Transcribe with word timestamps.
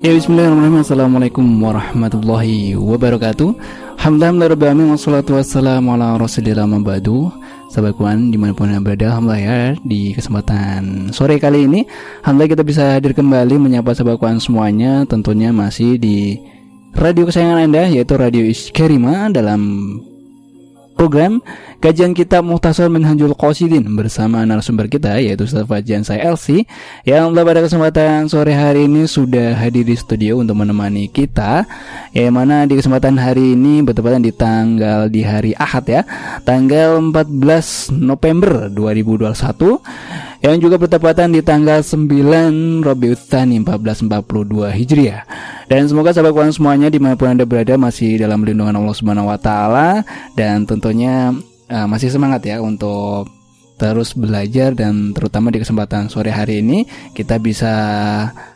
Ya 0.00 0.16
bismillahirrahmanirrahim. 0.16 0.80
Assalamualaikum 0.80 1.44
warahmatullahi 1.60 2.72
wabarakatuh. 2.72 3.52
Alhamdulillah 4.00 4.96
Wassalatu 4.96 5.36
wassalamu 5.36 5.92
ala 5.92 6.16
rasulillah 6.16 6.64
mabadu 6.64 7.28
Sahabat 7.68 8.00
kuan 8.00 8.32
di 8.32 8.40
mana 8.40 8.56
pun 8.56 8.72
anda 8.72 8.80
berada 8.80 9.12
Alhamdulillah 9.12 9.44
ya 9.44 9.60
Di 9.84 10.16
kesempatan 10.16 11.12
sore 11.12 11.36
kali 11.36 11.68
ini 11.68 11.84
Alhamdulillah 12.24 12.52
kita 12.56 12.64
bisa 12.64 12.82
hadir 12.96 13.12
kembali 13.12 13.60
Menyapa 13.60 13.92
sahabat 13.92 14.16
kuan 14.16 14.40
semuanya 14.40 15.04
Tentunya 15.04 15.52
masih 15.52 16.00
di 16.00 16.40
radio 16.96 17.28
kesayangan 17.28 17.68
anda 17.68 17.84
Yaitu 17.84 18.16
Radio 18.16 18.48
Iskarima 18.48 19.28
Dalam 19.28 19.60
program 21.00 21.40
kajian 21.80 22.12
kitab 22.12 22.44
Muhtasar 22.44 22.92
Minhajul 22.92 23.32
Qasidin 23.32 23.88
bersama 23.96 24.44
narasumber 24.44 24.84
kita 24.84 25.16
yaitu 25.16 25.48
Ustaz 25.48 25.64
Fajian 25.64 26.04
saya 26.04 26.28
LC 26.28 26.68
yang 27.08 27.32
pada 27.32 27.64
kesempatan 27.64 28.28
sore 28.28 28.52
hari 28.52 28.84
ini 28.84 29.08
sudah 29.08 29.56
hadir 29.56 29.88
di 29.88 29.96
studio 29.96 30.36
untuk 30.36 30.60
menemani 30.60 31.08
kita 31.08 31.64
yang 32.12 32.36
mana 32.36 32.68
di 32.68 32.76
kesempatan 32.76 33.16
hari 33.16 33.56
ini 33.56 33.80
bertepatan 33.80 34.20
di 34.20 34.28
tanggal 34.28 35.08
di 35.08 35.24
hari 35.24 35.56
Ahad 35.56 35.88
ya 35.88 36.04
tanggal 36.44 37.00
14 37.00 37.96
November 37.96 38.68
2021 38.68 40.29
yang 40.40 40.56
juga 40.56 40.80
bertepatan 40.80 41.36
di 41.36 41.44
tanggal 41.44 41.84
9 41.84 42.80
Rabiul 42.80 43.16
Tsani 43.16 43.60
1442 43.60 44.72
Hijriah. 44.72 45.22
Dan 45.68 45.84
semoga 45.86 46.16
sahabat 46.16 46.32
kawan 46.32 46.52
semuanya 46.56 46.88
di 46.88 46.96
mana 46.96 47.14
pun 47.14 47.28
anda 47.28 47.44
berada 47.44 47.76
masih 47.76 48.16
dalam 48.16 48.40
lindungan 48.42 48.74
Allah 48.74 48.96
Subhanahu 48.96 49.28
Wa 49.28 49.38
Taala 49.38 49.88
dan 50.34 50.64
tentunya 50.64 51.36
uh, 51.68 51.86
masih 51.86 52.08
semangat 52.08 52.42
ya 52.48 52.58
untuk 52.64 53.28
terus 53.80 54.12
belajar 54.12 54.76
dan 54.76 55.16
terutama 55.16 55.48
di 55.48 55.56
kesempatan 55.56 56.12
sore 56.12 56.28
hari 56.28 56.60
ini 56.60 56.84
kita 57.16 57.40
bisa 57.40 57.72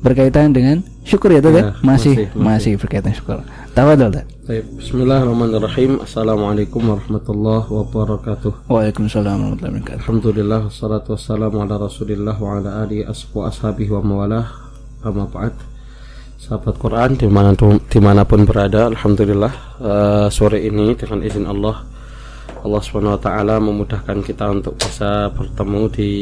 berkaitan 0.00 0.56
dengan 0.56 0.80
syukur 1.10 1.34
ya 1.34 1.42
tuh 1.42 1.50
ya, 1.50 1.74
masih, 1.82 2.30
masih 2.30 2.38
masih 2.38 2.72
berkaitan 2.78 3.10
syukur. 3.10 3.42
Tafadhol 3.74 4.14
Tad. 4.14 4.26
Bismillahirrahmanirrahim. 4.78 5.98
Assalamualaikum 6.06 6.78
warahmatullahi 6.86 7.66
wabarakatuh. 7.66 8.70
Waalaikumsalam 8.70 9.34
warahmatullahi 9.42 9.74
wabarakatuh. 9.82 10.00
Alhamdulillah 10.06 10.60
wassalatu 10.70 11.18
wassalamu 11.18 11.66
ala 11.66 11.74
Rasulillah 11.82 12.36
wa 12.38 12.62
ala 12.62 12.86
alihi 12.86 13.10
ashabu 13.10 13.42
ashabihi 13.42 13.90
wa 13.90 14.06
mawalah. 14.06 14.46
Amma 15.02 15.26
ba'd. 15.26 15.54
Sahabat 16.38 16.78
Quran 16.78 17.18
di 17.18 17.26
mana, 17.26 17.58
di 17.90 18.00
mana 18.00 18.22
pun 18.22 18.46
berada 18.46 18.86
Alhamdulillah 18.86 19.52
uh, 19.82 20.26
sore 20.30 20.62
ini 20.62 20.94
dengan 20.94 21.26
izin 21.26 21.44
Allah 21.44 21.84
Allah 22.64 22.80
SWT 22.80 23.28
memudahkan 23.60 24.18
kita 24.24 24.48
untuk 24.48 24.76
bisa 24.80 25.28
bertemu 25.36 25.82
di 25.92 26.12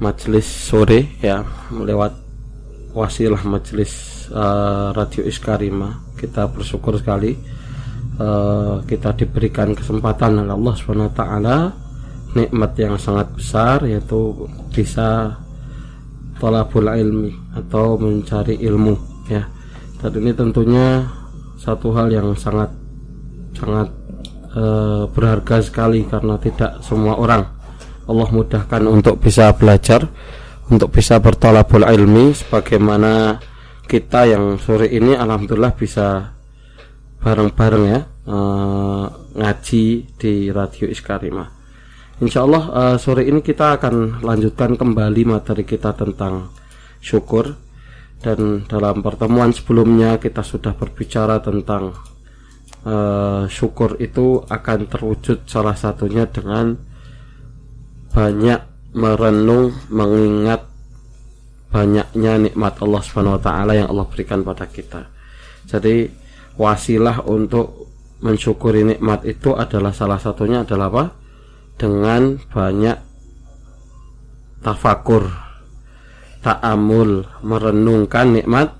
majelis 0.00 0.44
sore 0.44 1.16
ya 1.24 1.44
lewat 1.72 2.25
wasilah 2.96 3.44
majelis 3.44 4.24
uh, 4.32 4.96
radio 4.96 5.20
Iskarima. 5.28 6.00
Kita 6.16 6.48
bersyukur 6.48 6.96
sekali 6.96 7.36
uh, 8.16 8.80
kita 8.88 9.12
diberikan 9.12 9.76
kesempatan 9.76 10.40
oleh 10.40 10.56
Allah 10.56 10.74
swt 10.74 11.20
nikmat 12.32 12.72
yang 12.80 12.96
sangat 12.96 13.28
besar 13.36 13.84
yaitu 13.84 14.48
bisa 14.72 15.36
tolabul 16.40 16.88
ilmi 16.88 17.32
atau 17.52 18.00
mencari 18.00 18.56
ilmu 18.64 18.96
ya. 19.28 19.44
Dan 20.00 20.12
ini 20.24 20.32
tentunya 20.32 21.04
satu 21.60 21.92
hal 21.92 22.08
yang 22.08 22.32
sangat 22.32 22.72
sangat 23.56 23.88
uh, 24.56 25.04
berharga 25.12 25.60
sekali 25.60 26.04
karena 26.08 26.40
tidak 26.40 26.80
semua 26.80 27.20
orang. 27.20 27.44
Allah 28.06 28.28
mudahkan 28.30 28.86
untuk 28.86 29.18
bisa 29.18 29.50
belajar 29.56 30.06
untuk 30.66 30.90
bisa 30.90 31.22
bertolabul 31.22 31.86
ilmi 31.86 32.34
sebagaimana 32.34 33.38
kita 33.86 34.26
yang 34.26 34.58
sore 34.58 34.90
ini 34.90 35.14
alhamdulillah 35.14 35.78
bisa 35.78 36.34
bareng-bareng 37.22 37.84
ya 37.86 38.00
uh, 38.26 39.06
ngaji 39.38 39.84
di 40.18 40.50
radio 40.50 40.90
Iskarima. 40.90 41.46
Insya 42.18 42.42
Allah 42.42 42.64
uh, 42.72 42.96
sore 42.98 43.28
ini 43.28 43.44
kita 43.44 43.78
akan 43.78 44.26
lanjutkan 44.26 44.74
kembali 44.74 45.22
materi 45.28 45.62
kita 45.62 45.94
tentang 45.94 46.50
syukur 46.98 47.54
dan 48.18 48.66
dalam 48.66 49.04
pertemuan 49.04 49.54
sebelumnya 49.54 50.18
kita 50.18 50.42
sudah 50.42 50.74
berbicara 50.74 51.38
tentang 51.44 51.94
uh, 52.82 53.46
syukur 53.46 54.00
itu 54.02 54.42
akan 54.42 54.90
terwujud 54.90 55.46
salah 55.46 55.78
satunya 55.78 56.26
dengan 56.26 56.74
banyak 58.10 58.75
merenung 58.96 59.76
mengingat 59.92 60.64
banyaknya 61.68 62.40
nikmat 62.40 62.80
Allah 62.80 63.00
Subhanahu 63.04 63.36
wa 63.36 63.42
taala 63.44 63.72
yang 63.76 63.92
Allah 63.92 64.08
berikan 64.08 64.40
pada 64.40 64.64
kita. 64.64 65.12
Jadi 65.68 66.08
wasilah 66.56 67.28
untuk 67.28 67.92
mensyukuri 68.24 68.88
nikmat 68.88 69.28
itu 69.28 69.52
adalah 69.52 69.92
salah 69.92 70.16
satunya 70.16 70.64
adalah 70.64 70.88
apa? 70.88 71.04
Dengan 71.76 72.40
banyak 72.40 72.96
tafakur, 74.64 75.28
ta'amul, 76.40 77.44
merenungkan 77.44 78.32
nikmat 78.32 78.72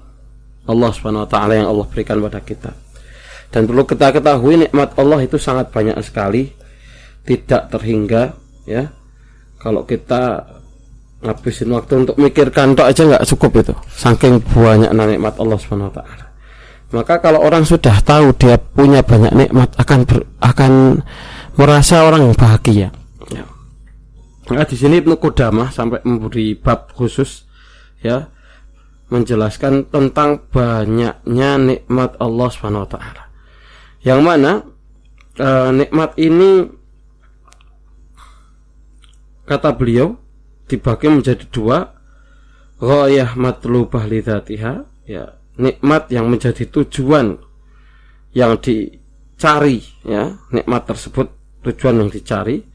Allah 0.64 0.90
Subhanahu 0.96 1.28
wa 1.28 1.30
taala 1.30 1.52
yang 1.60 1.68
Allah 1.68 1.86
berikan 1.92 2.24
pada 2.24 2.40
kita. 2.40 2.72
Dan 3.52 3.68
perlu 3.68 3.84
kita 3.84 4.16
ketahui 4.16 4.64
nikmat 4.64 4.96
Allah 4.96 5.20
itu 5.20 5.36
sangat 5.36 5.68
banyak 5.68 6.00
sekali, 6.00 6.48
tidak 7.28 7.68
terhingga 7.68 8.32
ya 8.64 8.88
kalau 9.66 9.82
kita 9.82 10.46
ngabisin 11.26 11.74
waktu 11.74 12.06
untuk 12.06 12.14
mikirkan 12.22 12.78
tok 12.78 12.86
aja 12.86 13.02
nggak 13.02 13.26
cukup 13.34 13.66
itu 13.66 13.74
saking 13.98 14.38
banyak 14.38 14.94
nikmat 14.94 15.34
Allah 15.42 15.58
Subhanahu 15.58 15.90
taala 15.90 16.30
maka 16.94 17.18
kalau 17.18 17.42
orang 17.42 17.66
sudah 17.66 17.98
tahu 17.98 18.30
dia 18.38 18.54
punya 18.62 19.02
banyak 19.02 19.34
nikmat 19.34 19.74
akan 19.74 20.06
ber, 20.06 20.22
akan 20.38 21.02
merasa 21.58 22.06
orang 22.06 22.30
bahagia 22.38 22.94
ya. 23.26 23.42
Nah, 24.46 24.62
di 24.62 24.78
sini 24.78 25.02
Ibnu 25.02 25.18
Qudamah 25.18 25.74
sampai 25.74 26.06
memberi 26.06 26.54
bab 26.54 26.94
khusus 26.94 27.42
ya 27.98 28.30
menjelaskan 29.10 29.90
tentang 29.90 30.46
banyaknya 30.46 31.50
nikmat 31.58 32.14
Allah 32.22 32.48
Subhanahu 32.54 32.86
taala. 32.86 33.26
Yang 34.06 34.20
mana 34.22 34.52
e, 35.34 35.48
nikmat 35.74 36.14
ini 36.22 36.70
kata 39.46 39.70
beliau 39.72 40.18
dibagi 40.66 41.06
menjadi 41.06 41.46
dua 41.48 41.94
ghayah 42.82 43.38
matlubah 43.38 44.04
lidzatiha 44.04 44.84
ya 45.06 45.38
nikmat 45.56 46.10
yang 46.12 46.28
menjadi 46.28 46.68
tujuan 46.68 47.38
yang 48.36 48.58
dicari 48.60 49.80
ya 50.04 50.36
nikmat 50.52 50.84
tersebut 50.84 51.32
tujuan 51.64 52.04
yang 52.04 52.10
dicari 52.12 52.66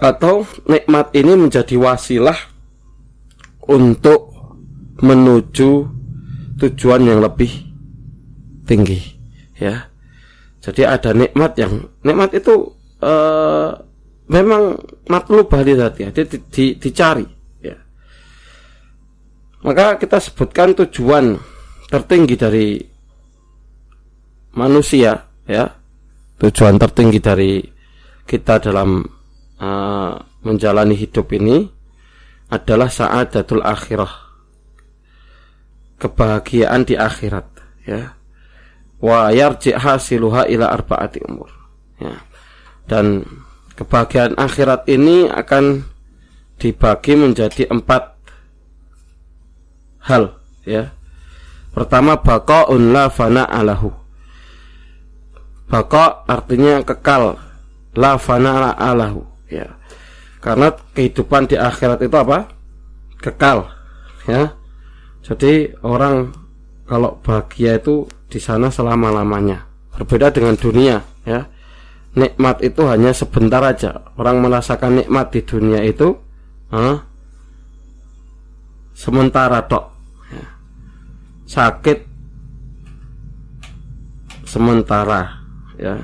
atau 0.00 0.48
nikmat 0.64 1.12
ini 1.12 1.36
menjadi 1.36 1.76
wasilah 1.76 2.36
untuk 3.68 4.32
menuju 5.02 5.70
tujuan 6.58 7.02
yang 7.04 7.20
lebih 7.20 7.50
tinggi 8.64 9.00
ya. 9.58 9.90
Jadi 10.62 10.86
ada 10.86 11.10
nikmat 11.10 11.58
yang 11.58 11.90
nikmat 12.06 12.38
itu 12.38 12.70
uh, 13.02 13.82
memang 14.30 14.78
matlub 15.10 15.50
bali 15.50 15.74
tadi 15.74 16.06
ya, 16.06 16.10
di, 16.14 16.22
di, 16.46 16.64
dicari 16.78 17.26
ya. 17.58 17.76
Maka 19.66 19.98
kita 19.98 20.22
sebutkan 20.22 20.74
tujuan 20.78 21.34
tertinggi 21.90 22.34
dari 22.38 22.68
manusia 24.54 25.26
ya. 25.48 25.66
Tujuan 26.42 26.74
tertinggi 26.74 27.22
dari 27.22 27.62
kita 28.26 28.58
dalam 28.58 29.06
uh, 29.62 30.12
menjalani 30.42 30.98
hidup 30.98 31.30
ini 31.30 31.62
adalah 32.50 32.90
saadatul 32.90 33.62
akhirah. 33.62 34.10
Kebahagiaan 36.02 36.82
di 36.82 36.98
akhirat 36.98 37.46
ya. 37.86 38.18
Wa 38.98 39.30
yarji 39.30 39.70
hasiluha 39.74 40.50
ila 40.50 40.74
arbaati 40.74 41.22
umur 41.22 41.50
ya. 42.02 42.18
Dan 42.90 43.22
kebahagiaan 43.78 44.36
akhirat 44.36 44.88
ini 44.88 45.28
akan 45.28 45.86
dibagi 46.60 47.14
menjadi 47.18 47.68
empat 47.70 48.16
hal 50.06 50.36
ya. 50.66 50.92
Pertama 51.72 52.20
baqaun 52.20 52.92
la 52.92 53.08
fana 53.08 53.48
alahu 53.48 54.02
baqa 55.72 56.28
artinya 56.28 56.84
kekal 56.84 57.40
la 57.96 58.12
fana 58.20 58.76
alahu 58.76 59.24
ya. 59.48 59.72
Karena 60.42 60.74
kehidupan 60.92 61.48
di 61.48 61.56
akhirat 61.56 62.02
itu 62.04 62.16
apa? 62.18 62.50
Kekal 63.22 63.72
ya. 64.28 64.52
Jadi 65.22 65.70
orang 65.86 66.34
kalau 66.84 67.16
bahagia 67.22 67.78
itu 67.78 68.04
di 68.26 68.42
sana 68.42 68.68
selama-lamanya. 68.68 69.64
Berbeda 69.94 70.34
dengan 70.34 70.58
dunia, 70.58 70.98
ya. 71.22 71.46
Nikmat 72.12 72.60
itu 72.60 72.84
hanya 72.84 73.16
sebentar 73.16 73.64
aja. 73.64 74.12
Orang 74.20 74.44
merasakan 74.44 75.00
nikmat 75.00 75.32
di 75.32 75.40
dunia 75.40 75.80
itu 75.80 76.12
huh, 76.68 77.00
sementara 78.92 79.64
tok. 79.64 79.88
Ya. 80.28 80.46
Sakit 81.48 81.98
sementara, 84.44 85.40
ya. 85.80 85.96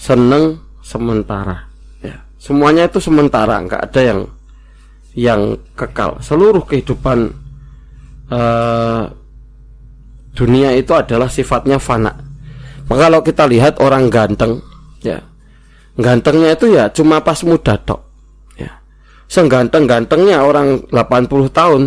Seneng 0.00 0.64
sementara, 0.80 1.68
ya. 2.00 2.16
Semuanya 2.40 2.88
itu 2.88 2.96
sementara, 3.04 3.60
nggak 3.60 3.92
ada 3.92 4.00
yang 4.00 4.20
yang 5.12 5.60
kekal. 5.76 6.16
Seluruh 6.24 6.64
kehidupan 6.64 7.36
uh, 8.32 9.12
dunia 10.32 10.72
itu 10.72 10.96
adalah 10.96 11.28
sifatnya 11.28 11.76
fana. 11.76 12.16
Maka 12.88 13.12
kalau 13.12 13.20
kita 13.20 13.44
lihat 13.44 13.76
orang 13.84 14.08
ganteng, 14.08 14.64
ya, 15.00 15.18
gantengnya 15.98 16.56
itu 16.56 16.72
ya 16.72 16.88
cuma 16.92 17.20
pas 17.20 17.40
muda 17.44 17.76
tok, 17.80 18.00
ya. 18.56 18.80
Sengganteng-gantengnya 19.26 20.44
orang 20.44 20.84
80 20.88 21.50
tahun, 21.50 21.82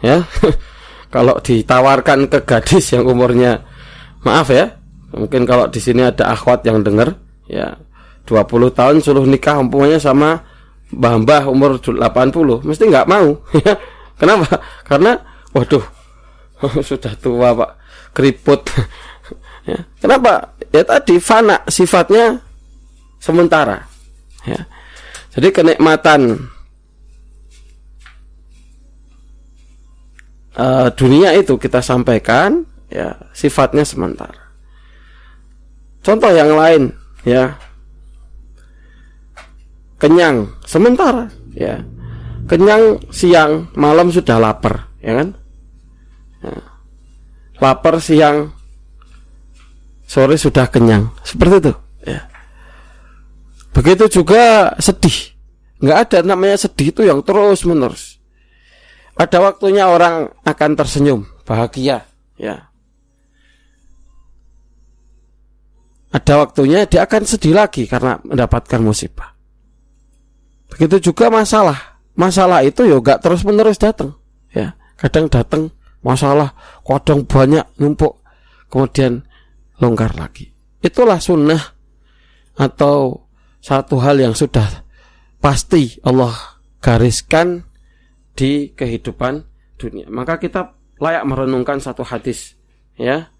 ya. 0.00 0.24
kalau 1.14 1.40
ditawarkan 1.40 2.28
ke 2.28 2.38
gadis 2.44 2.92
yang 2.92 3.04
umurnya, 3.08 3.64
maaf 4.22 4.50
ya, 4.52 4.78
mungkin 5.14 5.44
kalau 5.48 5.68
di 5.68 5.80
sini 5.82 6.06
ada 6.06 6.32
akhwat 6.32 6.64
yang 6.64 6.80
dengar, 6.80 7.16
ya, 7.50 7.76
20 8.24 8.72
tahun 8.74 8.96
suruh 9.00 9.24
nikah 9.24 9.58
umpamanya 9.58 9.96
sama 9.98 10.44
mbah-mbah 10.92 11.48
umur 11.48 11.80
80, 11.80 12.64
mesti 12.64 12.84
nggak 12.88 13.08
mau, 13.08 13.36
ya. 13.66 13.76
Kenapa? 14.18 14.58
Karena 14.82 15.14
waduh 15.54 15.84
sudah 16.88 17.14
tua 17.18 17.54
pak 17.54 17.70
keriput 18.12 18.66
ya. 19.68 19.78
kenapa? 20.00 20.56
Ya 20.72 20.82
tadi 20.84 21.20
fana 21.20 21.60
sifatnya 21.68 22.40
sementara. 23.20 23.84
Ya. 24.48 24.64
Jadi 25.36 25.48
kenikmatan 25.52 26.48
uh, 30.56 30.88
dunia 30.96 31.36
itu 31.36 31.54
kita 31.60 31.84
sampaikan 31.84 32.64
ya 32.88 33.12
sifatnya 33.36 33.84
sementara. 33.84 34.48
Contoh 36.00 36.32
yang 36.32 36.56
lain 36.56 36.90
ya. 37.28 37.52
Kenyang 39.98 40.46
sementara 40.64 41.28
ya. 41.52 41.82
Kenyang 42.48 43.02
siang 43.12 43.68
malam 43.76 44.08
sudah 44.08 44.40
lapar 44.40 44.88
ya 45.04 45.12
kan? 45.22 45.28
Ya. 46.38 46.54
lapar 47.58 47.98
siang 47.98 48.54
sore 50.08 50.40
sudah 50.40 50.64
kenyang. 50.72 51.12
Seperti 51.20 51.68
itu. 51.68 51.72
Ya. 52.08 52.24
begitu 53.76 54.08
juga 54.08 54.72
sedih. 54.80 55.36
Nggak 55.78 55.98
ada 56.08 56.18
namanya 56.24 56.56
sedih 56.56 56.90
itu 56.90 57.04
yang 57.04 57.20
terus 57.22 57.62
menerus. 57.68 58.18
Ada 59.14 59.38
waktunya 59.38 59.86
orang 59.86 60.32
akan 60.42 60.70
tersenyum 60.74 61.28
bahagia 61.44 62.08
ya. 62.40 62.72
Ada 66.08 66.40
waktunya 66.40 66.88
dia 66.88 67.04
akan 67.04 67.22
sedih 67.28 67.52
lagi 67.52 67.84
karena 67.84 68.16
mendapatkan 68.24 68.80
musibah. 68.80 69.36
Begitu 70.72 71.12
juga 71.12 71.28
masalah. 71.28 72.00
Masalah 72.18 72.66
itu 72.66 72.82
ya 72.82 72.98
gak 72.98 73.22
terus 73.22 73.46
menerus 73.46 73.78
datang 73.78 74.16
ya. 74.50 74.74
Kadang 74.98 75.30
datang 75.30 75.70
masalah 76.02 76.54
kodong 76.82 77.22
banyak 77.26 77.62
numpuk 77.78 78.18
kemudian 78.66 79.27
longgar 79.82 80.14
lagi. 80.14 80.50
Itulah 80.78 81.18
sunnah 81.18 81.62
atau 82.58 83.26
satu 83.58 83.98
hal 83.98 84.22
yang 84.22 84.34
sudah 84.34 84.86
pasti 85.38 85.98
Allah 86.06 86.34
gariskan 86.78 87.66
di 88.34 88.70
kehidupan 88.74 89.42
dunia. 89.78 90.06
Maka 90.10 90.38
kita 90.38 90.74
layak 90.98 91.26
merenungkan 91.26 91.82
satu 91.82 92.06
hadis 92.06 92.54
ya. 92.98 93.30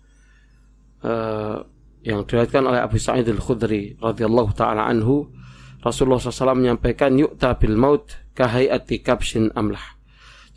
Uh, 0.99 1.63
yang 2.03 2.27
diriwayatkan 2.27 2.63
oleh 2.67 2.83
Abu 2.83 2.99
Sa'id 2.99 3.27
Al-Khudri 3.27 3.95
radhiyallahu 4.03 4.51
taala 4.55 4.87
anhu 4.87 5.31
Rasulullah 5.79 6.19
SAW 6.19 6.59
menyampaikan 6.59 7.15
yuk 7.15 7.39
bil 7.39 7.79
maut 7.79 8.19
kahayati 8.35 9.03
kabshin 9.03 9.51
amlah. 9.55 9.83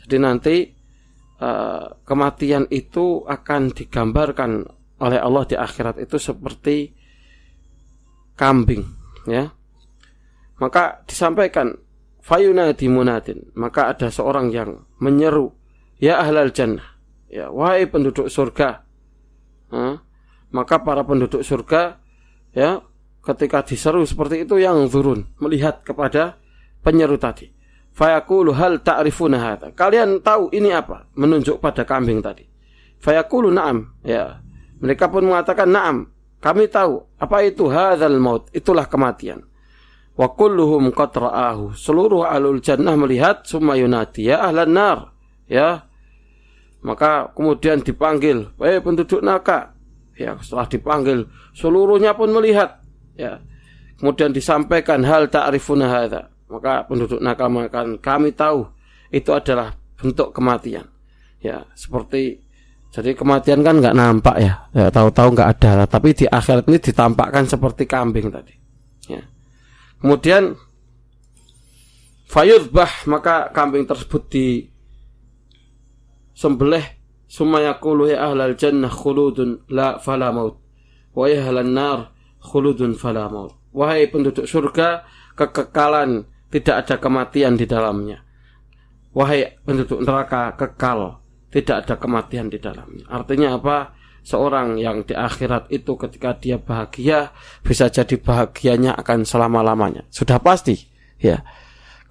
Jadi 0.02 0.18
nanti 0.18 0.56
Eh, 1.42 1.86
kematian 2.06 2.70
itu 2.70 3.26
akan 3.26 3.74
digambarkan 3.74 4.62
oleh 5.02 5.18
Allah 5.18 5.44
di 5.50 5.58
akhirat 5.58 5.98
itu 5.98 6.22
seperti 6.22 6.94
kambing 8.38 8.86
ya 9.26 9.50
maka 10.62 11.02
disampaikan 11.10 11.74
fayunadi 12.22 12.86
munadin 12.86 13.50
maka 13.58 13.90
ada 13.90 14.14
seorang 14.14 14.54
yang 14.54 14.86
menyeru 15.02 15.50
ya 15.98 16.22
ahlal 16.22 16.54
jannah 16.54 16.86
ya 17.28 17.50
wahai 17.50 17.90
penduduk 17.90 18.30
surga 18.30 18.86
maka 20.54 20.76
para 20.86 21.02
penduduk 21.02 21.42
surga 21.42 21.98
ya 22.54 22.86
ketika 23.26 23.66
diseru 23.66 24.06
seperti 24.06 24.46
itu 24.46 24.62
yang 24.62 24.86
turun 24.86 25.26
melihat 25.42 25.82
kepada 25.82 26.38
penyeru 26.86 27.18
tadi 27.18 27.50
Fayaqulu 27.92 28.56
hal 28.56 28.80
ta'rifuna 28.80 29.38
hadha. 29.38 29.68
Kalian 29.76 30.24
tahu 30.24 30.48
ini 30.56 30.72
apa? 30.72 31.12
Menunjuk 31.20 31.60
pada 31.60 31.84
kambing 31.84 32.24
tadi. 32.24 32.48
Fayaqulu 33.04 33.52
na'am. 33.52 33.84
Ya. 34.08 34.40
Mereka 34.82 35.08
pun 35.08 35.30
mengatakan 35.30 35.70
na'am. 35.70 35.98
Kami 36.42 36.66
tahu 36.68 37.06
apa 37.22 37.46
itu 37.46 37.70
hadzal 37.70 38.18
maut. 38.18 38.50
Itulah 38.50 38.90
kematian. 38.90 39.46
Wa 40.18 40.34
kulluhum 40.34 40.90
qad. 40.90 41.14
Seluruh 41.78 42.26
alul 42.26 42.60
jannah 42.60 42.98
melihat 42.98 43.46
summa 43.46 43.78
yunati 43.78 44.34
ya 44.34 44.42
ahlan 44.42 44.74
nar. 44.74 45.00
Ya. 45.46 45.86
Maka 46.82 47.30
kemudian 47.38 47.86
dipanggil, 47.86 48.50
"Eh 48.58 48.82
penduduk 48.82 49.22
neraka." 49.22 49.78
Ya, 50.18 50.34
setelah 50.42 50.66
dipanggil, 50.66 51.30
seluruhnya 51.54 52.18
pun 52.18 52.34
melihat. 52.34 52.82
Ya. 53.14 53.38
Kemudian 54.02 54.34
disampaikan 54.34 55.06
hal 55.06 55.30
ta'rifuna 55.30 55.86
hadza 55.86 56.32
maka 56.52 56.84
penduduk 56.84 57.24
nakal 57.24 57.48
mengatakan 57.48 57.96
kami 58.04 58.36
tahu 58.36 58.68
itu 59.08 59.32
adalah 59.32 59.72
bentuk 59.96 60.36
kematian 60.36 60.84
ya 61.40 61.64
seperti 61.74 62.44
jadi 62.92 63.16
kematian 63.16 63.64
kan 63.64 63.80
nggak 63.80 63.96
nampak 63.96 64.36
ya, 64.36 64.68
ya 64.76 64.92
tahu-tahu 64.92 65.32
nggak 65.32 65.50
ada 65.56 65.88
tapi 65.88 66.12
di 66.12 66.28
akhirat 66.28 66.68
ini 66.68 66.76
ditampakkan 66.76 67.48
seperti 67.48 67.88
kambing 67.88 68.28
tadi. 68.28 68.52
Ya. 69.08 69.24
Kemudian 70.04 70.60
fayudbah 72.28 73.08
maka 73.08 73.48
kambing 73.56 73.88
tersebut 73.88 74.28
di 74.28 74.48
sembelih. 76.36 77.00
Summa 77.32 77.64
yaqulu 77.64 78.12
ya 78.12 78.28
ahlal 78.28 78.60
jannah 78.60 78.92
khuludun 78.92 79.64
la 79.72 79.96
fala 80.04 80.36
maut. 80.36 80.60
Wa 81.16 81.32
ya 81.32 81.48
nar 81.64 82.12
khuludun 82.44 83.00
fala 83.00 83.32
maut. 83.32 83.56
Wahai 83.72 84.12
penduduk 84.12 84.44
surga 84.44 85.08
kekekalan 85.40 86.28
tidak 86.52 86.84
ada 86.84 87.00
kematian 87.00 87.56
di 87.56 87.64
dalamnya. 87.64 88.20
Wahai 89.16 89.48
penduduk 89.64 90.04
neraka 90.04 90.60
kekal 90.60 91.21
tidak 91.52 91.86
ada 91.86 91.96
kematian 92.00 92.48
di 92.48 92.58
dalamnya 92.58 93.06
artinya 93.12 93.60
apa 93.60 93.78
seorang 94.22 94.78
yang 94.78 95.02
di 95.02 95.18
akhirat 95.18 95.70
itu 95.74 95.98
ketika 95.98 96.38
dia 96.38 96.62
bahagia 96.62 97.34
bisa 97.66 97.90
jadi 97.90 98.16
bahagianya 98.22 98.94
akan 98.98 99.26
selama-lamanya. 99.26 100.06
Sudah 100.14 100.38
pasti, 100.38 100.78
ya. 101.18 101.42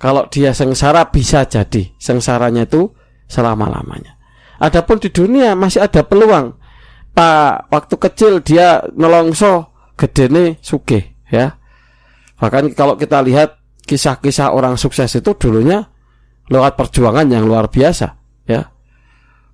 Kalau 0.00 0.26
dia 0.32 0.56
sengsara 0.56 1.12
bisa 1.12 1.44
jadi 1.44 1.92
sengsaranya 2.00 2.64
itu 2.64 2.88
selama-lamanya. 3.28 4.16
Adapun 4.61 4.97
di 4.97 5.12
dunia 5.12 5.52
masih 5.52 5.85
ada 5.85 6.00
peluang. 6.04 6.56
Pak 7.12 7.68
waktu 7.68 7.94
kecil 8.00 8.32
dia 8.40 8.80
nelongso 8.97 9.68
gede 10.00 10.32
nih 10.32 10.56
suge 10.64 11.20
ya. 11.28 11.52
Bahkan 12.40 12.73
kalau 12.73 12.97
kita 12.97 13.20
lihat 13.20 13.61
kisah-kisah 13.85 14.56
orang 14.56 14.80
sukses 14.80 15.12
itu 15.12 15.37
dulunya 15.37 15.85
lewat 16.49 16.80
perjuangan 16.80 17.28
yang 17.28 17.44
luar 17.44 17.68
biasa. 17.68 18.20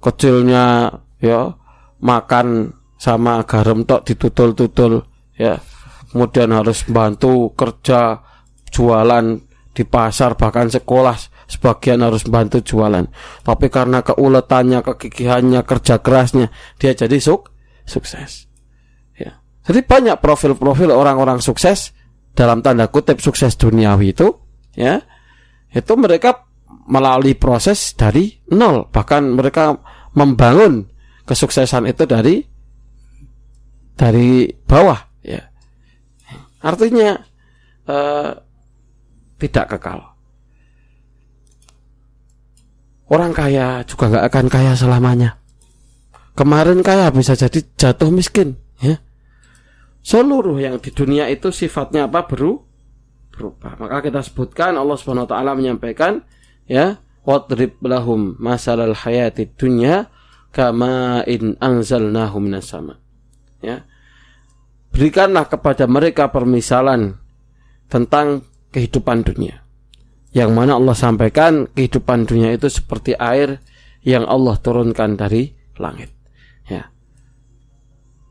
Kecilnya 0.06 0.86
ya 1.18 1.50
makan 1.98 2.70
sama 2.94 3.42
garam 3.42 3.82
tok 3.82 4.06
ditutul-tutul 4.06 5.02
ya. 5.34 5.58
Kemudian 6.14 6.54
harus 6.54 6.86
bantu 6.86 7.50
kerja 7.58 8.22
jualan 8.70 9.42
di 9.75 9.84
pasar 9.84 10.38
bahkan 10.38 10.70
sekolah 10.70 11.18
sebagian 11.50 12.00
harus 12.06 12.22
bantu 12.25 12.62
jualan. 12.62 13.04
Tapi 13.42 13.66
karena 13.66 14.00
keuletannya 14.06 14.80
kegigihannya 14.86 15.60
kerja 15.66 15.98
kerasnya 15.98 16.54
dia 16.78 16.94
jadi 16.94 17.18
suk 17.18 17.50
sukses. 17.82 18.46
Ya. 19.18 19.42
Jadi 19.66 19.82
banyak 19.84 20.22
profil-profil 20.22 20.94
orang-orang 20.94 21.42
sukses 21.42 21.90
dalam 22.32 22.62
tanda 22.62 22.86
kutip 22.88 23.18
sukses 23.18 23.58
duniawi 23.58 24.14
itu 24.14 24.28
ya 24.76 25.00
itu 25.72 25.92
mereka 25.98 26.46
melalui 26.86 27.34
proses 27.34 27.92
dari 27.98 28.32
nol. 28.54 28.88
Bahkan 28.88 29.22
mereka 29.34 29.76
membangun 30.16 30.88
kesuksesan 31.28 31.87
itu 31.87 32.08
dari 32.08 32.40
dari 33.94 34.49
bawah 34.64 34.99
ya. 35.20 35.44
Artinya 36.64 37.20
uh, 37.87 38.32
tidak 39.37 39.76
kekal. 39.76 40.16
Orang 43.06 43.30
kaya 43.30 43.87
juga 43.87 44.11
nggak 44.11 44.26
akan 44.32 44.46
kaya 44.50 44.73
selamanya. 44.75 45.38
Kemarin 46.35 46.82
kaya 46.82 47.12
bisa 47.14 47.38
jadi 47.38 47.62
jatuh 47.78 48.11
miskin 48.11 48.58
ya. 48.82 48.99
Seluruh 50.02 50.58
yang 50.58 50.82
di 50.82 50.90
dunia 50.90 51.30
itu 51.30 51.54
sifatnya 51.54 52.11
apa? 52.11 52.26
Beru 52.26 52.66
berubah. 53.30 53.78
Maka 53.78 54.00
kita 54.00 54.25
sebutkan 54.25 54.75
Allah 54.75 54.96
swt 54.96 55.32
menyampaikan 55.32 56.25
ya 56.66 56.99
wadrib 57.26 57.83
lahum 57.83 58.38
masalal 58.38 58.95
hayati 58.95 59.50
dunya 59.59 60.06
kama 60.54 61.26
in 61.26 61.59
anzalnahu 61.59 62.38
minas. 62.38 62.71
Ya. 63.61 63.85
Berikanlah 64.95 65.50
kepada 65.50 65.85
mereka 65.85 66.33
permisalan 66.33 67.18
tentang 67.90 68.47
kehidupan 68.73 69.26
dunia. 69.26 69.66
Yang 70.33 70.50
mana 70.54 70.78
Allah 70.78 70.97
sampaikan 70.97 71.68
kehidupan 71.68 72.25
dunia 72.25 72.54
itu 72.54 72.71
seperti 72.71 73.12
air 73.18 73.61
yang 74.06 74.25
Allah 74.25 74.56
turunkan 74.56 75.18
dari 75.18 75.52
langit. 75.76 76.14
Ya. 76.71 76.88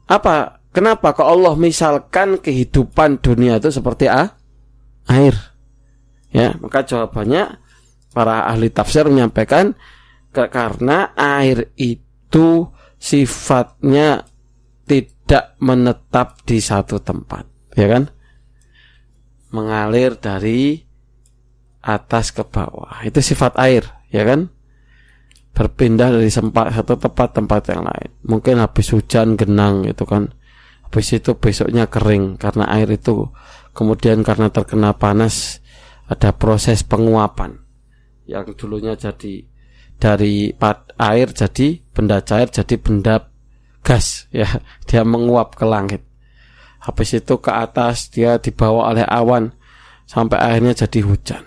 Apa? 0.10 0.64
Kenapa 0.76 1.16
kalau 1.16 1.40
Allah 1.40 1.54
misalkan 1.56 2.36
kehidupan 2.36 3.24
dunia 3.24 3.64
itu 3.64 3.72
seperti 3.72 4.12
air? 4.12 5.36
Ya, 6.36 6.52
maka 6.60 6.84
jawabannya 6.84 7.64
para 8.16 8.48
ahli 8.48 8.72
tafsir 8.72 9.04
menyampaikan 9.12 9.76
karena 10.32 11.12
air 11.20 11.76
itu 11.76 12.72
sifatnya 12.96 14.24
tidak 14.88 15.60
menetap 15.60 16.48
di 16.48 16.64
satu 16.64 17.04
tempat, 17.04 17.44
ya 17.76 17.92
kan? 17.92 18.08
Mengalir 19.52 20.16
dari 20.16 20.80
atas 21.84 22.32
ke 22.32 22.44
bawah. 22.48 23.04
Itu 23.04 23.20
sifat 23.20 23.60
air, 23.60 23.84
ya 24.12 24.24
kan? 24.24 24.48
Berpindah 25.56 26.12
dari 26.12 26.28
sempat 26.28 26.76
satu 26.76 27.00
tempat 27.00 27.36
tempat 27.36 27.62
yang 27.72 27.88
lain. 27.88 28.10
Mungkin 28.28 28.60
habis 28.60 28.92
hujan 28.92 29.40
genang 29.40 29.88
itu 29.88 30.04
kan. 30.04 30.32
Habis 30.84 31.20
itu 31.20 31.36
besoknya 31.40 31.88
kering 31.88 32.36
karena 32.36 32.68
air 32.72 32.92
itu 32.92 33.32
kemudian 33.76 34.22
karena 34.22 34.52
terkena 34.54 34.94
panas 34.96 35.60
ada 36.06 36.30
proses 36.32 36.86
penguapan 36.86 37.65
yang 38.26 38.46
dulunya 38.58 38.98
jadi 38.98 39.46
dari 39.96 40.52
air 41.00 41.28
jadi 41.32 41.80
benda 41.96 42.20
cair 42.22 42.52
jadi 42.52 42.76
benda 42.78 43.32
gas 43.86 44.28
ya. 44.34 44.50
Dia 44.90 45.06
menguap 45.06 45.56
ke 45.56 45.66
langit. 45.66 46.02
Habis 46.86 47.18
itu 47.18 47.42
ke 47.42 47.50
atas 47.50 48.14
dia 48.14 48.38
dibawa 48.38 48.94
oleh 48.94 49.02
awan 49.10 49.50
sampai 50.06 50.38
akhirnya 50.38 50.86
jadi 50.86 51.02
hujan. 51.02 51.42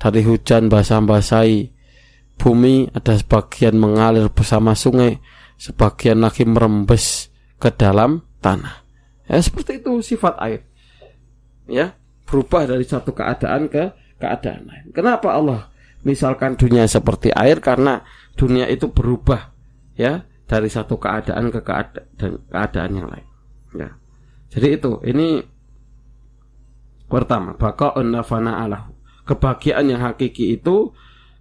Dari 0.00 0.24
hujan 0.24 0.72
basah-basahi 0.72 1.68
bumi 2.40 2.88
ada 2.96 3.12
sebagian 3.20 3.76
mengalir 3.76 4.32
bersama 4.32 4.72
sungai 4.72 5.20
sebagian 5.60 6.24
lagi 6.24 6.48
merembes 6.48 7.28
ke 7.60 7.68
dalam 7.76 8.24
tanah. 8.40 8.80
Ya 9.28 9.36
seperti 9.44 9.84
itu 9.84 10.00
sifat 10.00 10.40
air. 10.40 10.64
Ya 11.68 11.92
berubah 12.24 12.64
dari 12.64 12.88
satu 12.88 13.12
keadaan 13.12 13.68
ke 13.68 13.92
keadaan 14.16 14.64
lain. 14.64 14.86
Kenapa 14.96 15.36
Allah 15.36 15.69
misalkan 16.02 16.56
dunia 16.56 16.88
seperti 16.88 17.32
air 17.32 17.60
karena 17.60 18.04
dunia 18.36 18.66
itu 18.68 18.88
berubah 18.88 19.52
ya 19.96 20.24
dari 20.48 20.66
satu 20.66 20.96
keadaan 20.96 21.52
ke 21.52 21.60
keadaan, 21.62 22.32
keadaan 22.48 22.90
yang 22.96 23.08
lain 23.08 23.26
ya. 23.76 23.90
Jadi 24.50 24.68
itu 24.80 24.98
ini 25.06 25.44
pertama 27.06 27.54
baka 27.54 27.94
nafana 28.02 28.64
Allah 28.64 28.90
kebahagiaan 29.28 29.86
yang 29.86 30.02
hakiki 30.02 30.58
itu 30.58 30.90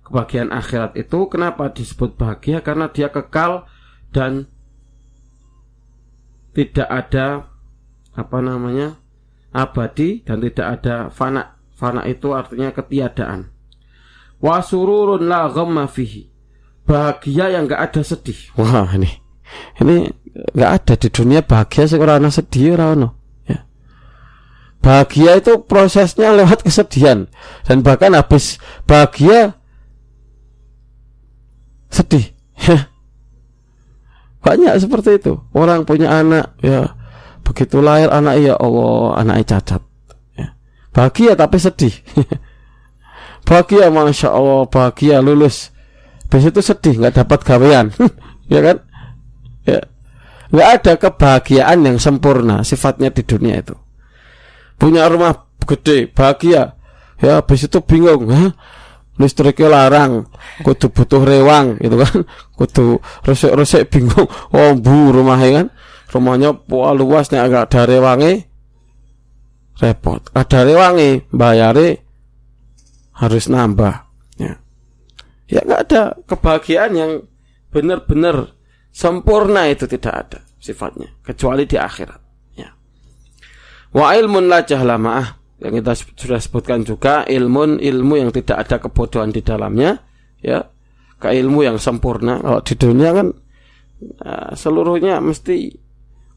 kebahagiaan 0.06 0.54
akhirat 0.54 0.94
itu 0.98 1.20
kenapa 1.30 1.74
disebut 1.74 2.18
bahagia? 2.18 2.62
Karena 2.62 2.90
dia 2.90 3.10
kekal 3.10 3.66
dan 4.14 4.46
tidak 6.54 6.90
ada 6.90 7.50
apa 8.18 8.38
namanya 8.42 8.98
abadi 9.56 10.22
dan 10.26 10.42
tidak 10.44 10.82
ada 10.82 10.96
fana 11.14 11.58
fana 11.78 12.04
itu 12.10 12.36
artinya 12.36 12.74
ketiadaan 12.74 13.54
wa 14.40 14.64
sururun 14.64 15.28
la 15.28 15.52
ghamma 15.52 15.88
fihi. 15.88 16.28
Bahagia 16.88 17.54
yang 17.54 17.70
enggak 17.70 17.92
ada 17.92 18.02
sedih. 18.02 18.40
Wah, 18.58 18.90
ini 18.98 19.10
ini 19.78 20.10
enggak 20.56 20.72
ada 20.82 20.94
di 20.98 21.08
dunia 21.14 21.46
bahagia 21.46 21.86
sih 21.86 22.00
orang 22.02 22.34
sedih 22.34 22.74
ora 22.74 22.98
ono. 22.98 23.10
Ya. 23.46 23.62
Bahagia 24.82 25.38
itu 25.38 25.62
prosesnya 25.62 26.34
lewat 26.34 26.66
kesedihan 26.66 27.30
dan 27.68 27.86
bahkan 27.86 28.16
habis 28.18 28.58
bahagia 28.90 29.54
sedih. 31.94 32.34
Ya. 32.66 32.90
Banyak 34.40 34.74
seperti 34.82 35.20
itu. 35.20 35.38
Orang 35.52 35.84
punya 35.86 36.24
anak 36.24 36.58
ya 36.64 36.96
begitu 37.46 37.84
lahir 37.84 38.10
anak 38.10 38.40
ya 38.42 38.58
Allah 38.58 39.20
anaknya 39.22 39.46
cacat. 39.46 39.82
Ya. 40.34 40.58
Bahagia 40.90 41.38
tapi 41.38 41.62
sedih. 41.62 41.94
bahagia 43.46 43.92
masya 43.92 44.30
Allah 44.34 44.66
bahagia 44.68 45.20
lulus. 45.20 45.72
Habis 46.30 46.54
itu 46.54 46.62
sedih 46.62 46.96
nggak 47.00 47.26
dapat 47.26 47.40
gawean. 47.46 47.88
Ya 48.50 48.66
kan? 48.66 48.82
Ya. 49.62 49.78
Nggak 50.50 50.70
ada 50.82 50.94
kebahagiaan 50.98 51.86
yang 51.86 52.02
sempurna 52.02 52.66
sifatnya 52.66 53.14
di 53.14 53.22
dunia 53.22 53.62
itu. 53.62 53.78
Punya 54.74 55.06
rumah 55.06 55.46
gede 55.70 56.10
bahagia. 56.10 56.74
Ya 57.22 57.38
habis 57.38 57.70
itu 57.70 57.78
bingung 57.86 58.26
Hah? 58.34 58.50
listriknya 59.20 59.68
larang 59.68 60.32
kudu 60.64 60.90
butuh 60.90 61.22
rewang 61.22 61.78
gitu 61.78 62.00
kan. 62.00 62.26
Kudu 62.58 63.04
resek-resek 63.28 63.92
bingung. 63.92 64.26
Oh 64.56 64.74
bu 64.74 65.14
rumahnya 65.14 65.62
kan? 65.62 65.68
Rumahnya 66.10 66.58
puas 66.66 66.98
luas 66.98 67.30
nih 67.30 67.44
agak 67.44 67.70
ada 67.70 67.86
rewangi 67.86 68.50
repot. 69.78 70.26
Ada 70.34 70.66
rewangi 70.66 71.30
bayari 71.30 72.00
harus 73.20 73.52
nambah 73.52 74.08
ya 74.40 74.56
ya 75.52 75.60
nggak 75.64 75.82
ada 75.90 76.02
kebahagiaan 76.24 76.92
yang 76.96 77.12
benar-benar 77.70 78.56
sempurna 78.90 79.68
itu 79.70 79.86
tidak 79.86 80.14
ada 80.16 80.40
sifatnya 80.58 81.14
kecuali 81.22 81.68
di 81.68 81.78
akhirat 81.78 82.22
ya 82.56 82.70
wa 83.94 84.16
ilmun 84.16 84.48
la 84.48 84.64
jahlama'ah 84.64 85.28
yang 85.60 85.76
kita 85.84 85.92
sudah 86.16 86.40
sebutkan 86.40 86.88
juga 86.88 87.28
ilmun 87.28 87.84
ilmu 87.84 88.14
yang 88.16 88.32
tidak 88.32 88.64
ada 88.68 88.80
kebodohan 88.80 89.36
di 89.36 89.44
dalamnya 89.44 90.00
ya 90.40 90.64
ke 91.20 91.36
ilmu 91.36 91.68
yang 91.68 91.76
sempurna 91.76 92.40
kalau 92.40 92.64
di 92.64 92.74
dunia 92.80 93.12
kan 93.12 93.28
Nah, 94.00 94.56
seluruhnya 94.56 95.20
mesti 95.20 95.76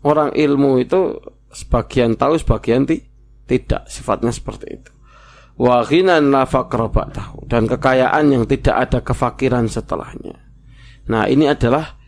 orang 0.02 0.34
ilmu 0.34 0.82
itu 0.82 1.14
sebagian 1.54 2.18
tahu, 2.18 2.34
sebagian 2.38 2.82
ti 2.86 3.06
tidak. 3.46 3.86
Sifatnya 3.86 4.34
seperti 4.34 4.66
itu. 4.82 4.90
Wa 5.60 5.84
ghinan 5.84 6.32
tahu 6.32 7.38
dan 7.46 7.68
kekayaan 7.68 8.32
yang 8.32 8.44
tidak 8.48 8.76
ada 8.88 8.98
kefakiran 9.04 9.68
setelahnya. 9.68 10.40
Nah, 11.06 11.28
ini 11.28 11.50
adalah 11.50 11.98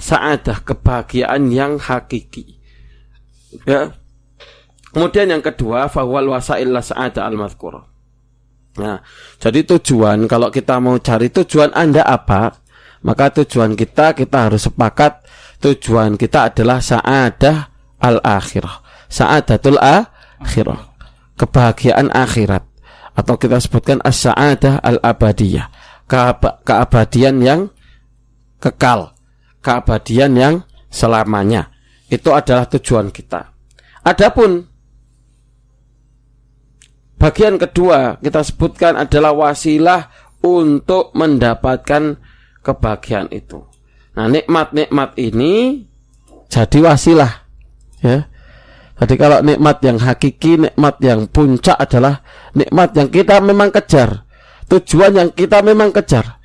saadah 0.00 0.64
kebahagiaan 0.64 1.52
yang 1.52 1.76
hakiki. 1.76 2.58
Ya. 3.66 3.94
Kemudian 4.90 5.30
yang 5.30 5.44
kedua, 5.44 5.86
fawal 5.86 6.34
wasail 6.34 6.74
sa'adah 6.74 7.22
al-madhkurah. 7.30 7.84
Nah, 8.80 9.02
jadi 9.38 9.66
tujuan 9.66 10.26
kalau 10.26 10.50
kita 10.50 10.78
mau 10.82 10.98
cari 10.98 11.30
tujuan 11.30 11.74
Anda 11.74 12.02
apa, 12.06 12.58
maka 13.06 13.30
tujuan 13.42 13.78
kita 13.78 14.14
kita 14.18 14.50
harus 14.50 14.66
sepakat 14.66 15.26
tujuan 15.62 16.18
kita 16.18 16.50
adalah 16.50 16.82
sa'adah 16.82 17.56
al-akhirah. 18.02 18.82
Sa'adatul 19.10 19.78
akhirah. 19.78 20.89
Kebahagiaan 21.40 22.12
akhirat 22.12 22.68
atau 23.16 23.34
kita 23.40 23.56
sebutkan 23.64 24.04
as-sa'adah 24.04 24.84
al-abadiyah. 24.84 25.72
Keabadian 26.68 27.40
yang 27.40 27.60
kekal, 28.60 29.16
keabadian 29.64 30.36
yang 30.36 30.54
selamanya. 30.92 31.72
Itu 32.12 32.36
adalah 32.36 32.68
tujuan 32.68 33.08
kita. 33.08 33.56
Adapun 34.04 34.68
bagian 37.16 37.56
kedua 37.56 38.20
kita 38.20 38.44
sebutkan 38.44 39.00
adalah 39.00 39.32
wasilah 39.32 40.12
untuk 40.44 41.14
mendapatkan 41.16 42.20
kebahagiaan 42.60 43.28
itu. 43.32 43.64
Nah, 44.16 44.26
nikmat-nikmat 44.26 45.14
ini 45.16 45.86
jadi 46.50 46.78
wasilah 46.82 47.32
ya. 48.02 48.26
Jadi 49.00 49.14
kalau 49.16 49.40
nikmat 49.40 49.80
yang 49.80 49.96
hakiki, 49.96 50.60
nikmat 50.60 51.00
yang 51.00 51.24
puncak 51.24 51.72
adalah 51.80 52.20
nikmat 52.52 52.92
yang 52.92 53.08
kita 53.08 53.40
memang 53.40 53.72
kejar. 53.72 54.28
Tujuan 54.68 55.16
yang 55.16 55.28
kita 55.32 55.64
memang 55.64 55.88
kejar. 55.88 56.36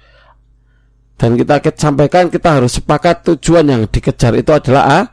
Dan 1.20 1.36
kita 1.36 1.60
sampaikan 1.76 2.32
kita 2.32 2.60
harus 2.60 2.80
sepakat 2.80 3.28
tujuan 3.28 3.68
yang 3.68 3.82
dikejar 3.92 4.40
itu 4.40 4.56
adalah 4.56 4.84
ah, 4.88 5.06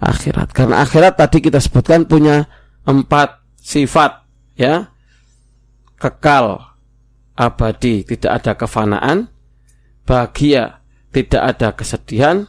akhirat. 0.00 0.52
Karena 0.52 0.84
akhirat 0.84 1.16
tadi 1.16 1.40
kita 1.40 1.56
sebutkan 1.56 2.04
punya 2.04 2.44
empat 2.84 3.44
sifat 3.56 4.24
ya. 4.60 4.92
Kekal, 6.00 6.56
abadi, 7.36 8.04
tidak 8.08 8.40
ada 8.40 8.52
kefanaan, 8.56 9.28
bahagia, 10.08 10.80
tidak 11.12 11.42
ada 11.56 11.68
kesedihan, 11.76 12.48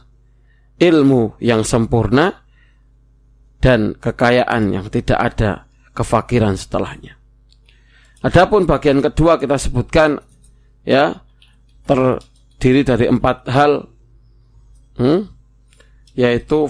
ilmu 0.80 1.36
yang 1.36 1.60
sempurna, 1.60 2.41
dan 3.62 3.94
kekayaan 3.94 4.74
yang 4.74 4.90
tidak 4.90 5.16
ada 5.22 5.70
kefakiran 5.94 6.58
setelahnya. 6.58 7.14
Adapun 8.26 8.66
bagian 8.66 8.98
kedua 8.98 9.38
kita 9.38 9.54
sebutkan 9.54 10.18
ya 10.82 11.22
terdiri 11.86 12.82
dari 12.82 13.06
empat 13.06 13.46
hal 13.46 13.86
hmm, 14.98 15.30
yaitu 16.18 16.66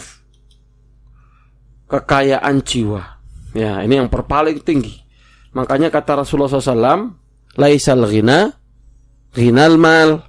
kekayaan 1.89 2.61
jiwa. 2.61 3.21
Ya, 3.53 3.85
ini 3.85 4.01
yang 4.01 4.09
berpaling 4.09 4.65
tinggi. 4.65 5.05
Makanya 5.53 5.93
kata 5.93 6.25
Rasulullah 6.25 6.49
SAW, 6.49 7.13
laisal 7.61 8.09
ghina, 8.09 8.57
ghinal 9.37 9.77
mal. 9.77 10.25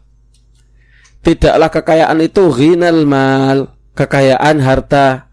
Tidaklah 1.24 1.72
kekayaan 1.72 2.20
itu 2.20 2.52
ghinal 2.52 3.08
mal, 3.08 3.80
kekayaan 3.96 4.60
harta, 4.60 5.32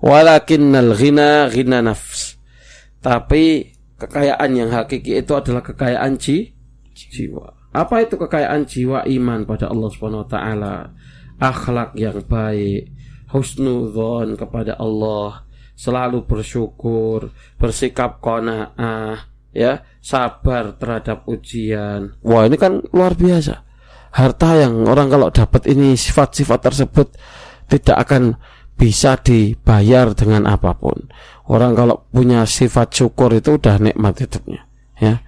walakinnal 0.00 0.92
ghina 0.96 1.48
ghina 1.52 1.84
nafs. 1.84 2.36
Tapi 3.00 3.72
kekayaan 3.96 4.50
yang 4.52 4.70
hakiki 4.72 5.20
itu 5.22 5.32
adalah 5.32 5.62
kekayaan 5.62 6.18
ji, 6.18 6.52
jiwa. 6.92 7.54
Apa 7.76 8.08
itu 8.08 8.16
kekayaan 8.16 8.64
jiwa 8.64 9.04
iman 9.04 9.44
pada 9.44 9.68
Allah 9.68 9.88
Subhanahu 9.92 10.24
wa 10.24 10.30
taala? 10.30 10.74
Akhlak 11.36 11.92
yang 12.00 12.24
baik, 12.24 12.88
husnudzon 13.28 14.40
kepada 14.40 14.80
Allah, 14.80 15.44
selalu 15.76 16.24
bersyukur, 16.24 17.36
bersikap 17.60 18.24
qanaah, 18.24 19.28
ya, 19.52 19.84
sabar 20.00 20.72
terhadap 20.80 21.28
ujian. 21.28 22.16
Wah, 22.24 22.48
ini 22.48 22.56
kan 22.56 22.80
luar 22.96 23.12
biasa. 23.12 23.60
Harta 24.16 24.56
yang 24.56 24.88
orang 24.88 25.12
kalau 25.12 25.28
dapat 25.28 25.68
ini 25.68 25.92
sifat-sifat 25.92 26.60
tersebut 26.64 27.12
tidak 27.68 27.96
akan 28.08 28.40
bisa 28.76 29.16
dibayar 29.18 30.12
dengan 30.12 30.44
apa 30.44 30.76
pun. 30.76 31.08
Orang 31.48 31.72
kalau 31.72 32.04
punya 32.12 32.44
sifat 32.44 32.92
syukur 32.92 33.32
itu 33.32 33.56
udah 33.56 33.80
nikmat 33.80 34.20
hidupnya, 34.20 34.68
ya. 35.00 35.24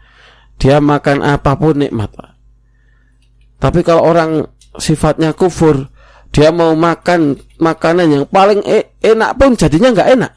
Dia 0.58 0.82
makan 0.82 1.22
apa 1.22 1.54
pun 1.54 1.78
nikmat. 1.78 2.10
Tapi 3.58 3.80
kalau 3.86 4.02
orang 4.06 4.30
sifatnya 4.76 5.32
kufur, 5.32 5.88
dia 6.34 6.50
mau 6.50 6.74
makan 6.74 7.38
makanan 7.62 8.06
yang 8.10 8.24
paling 8.26 8.60
e 8.66 8.98
enak 9.00 9.38
pun 9.38 9.54
jadinya 9.54 9.94
nggak 9.94 10.10
enak. 10.18 10.32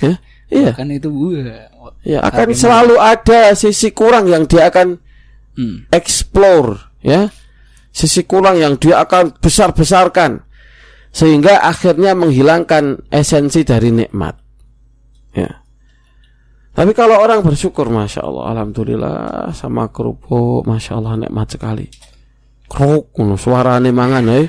Ya, 0.00 0.14
iya. 0.48 0.72
Kan 0.72 0.88
itu 0.88 1.08
buah. 1.12 1.68
Ya, 2.02 2.18
akan 2.24 2.54
selalu 2.54 2.96
ada 2.98 3.54
sisi 3.54 3.92
kurang 3.94 4.26
yang 4.26 4.48
dia 4.48 4.72
akan 4.72 4.98
hmm. 5.54 5.92
explore, 5.92 6.80
ya. 7.04 7.28
Sisi 7.92 8.24
kurang 8.24 8.56
yang 8.56 8.80
dia 8.80 9.04
akan 9.04 9.36
besar-besarkan 9.36 10.48
sehingga 11.12 11.60
akhirnya 11.60 12.16
menghilangkan 12.16 13.06
esensi 13.12 13.62
dari 13.62 13.92
nikmat. 13.92 14.34
Ya. 15.36 15.60
Tapi 16.72 16.96
kalau 16.96 17.20
orang 17.20 17.44
bersyukur, 17.44 17.92
masya 17.92 18.24
Allah, 18.24 18.56
alhamdulillah 18.56 19.16
sama 19.52 19.92
kerupuk, 19.92 20.64
masya 20.64 20.96
Allah 20.96 21.28
nikmat 21.28 21.52
sekali. 21.52 21.84
Keruk, 22.64 23.12
suara 23.36 23.76
nih 23.76 23.92
mangan, 23.92 24.24
eh, 24.32 24.48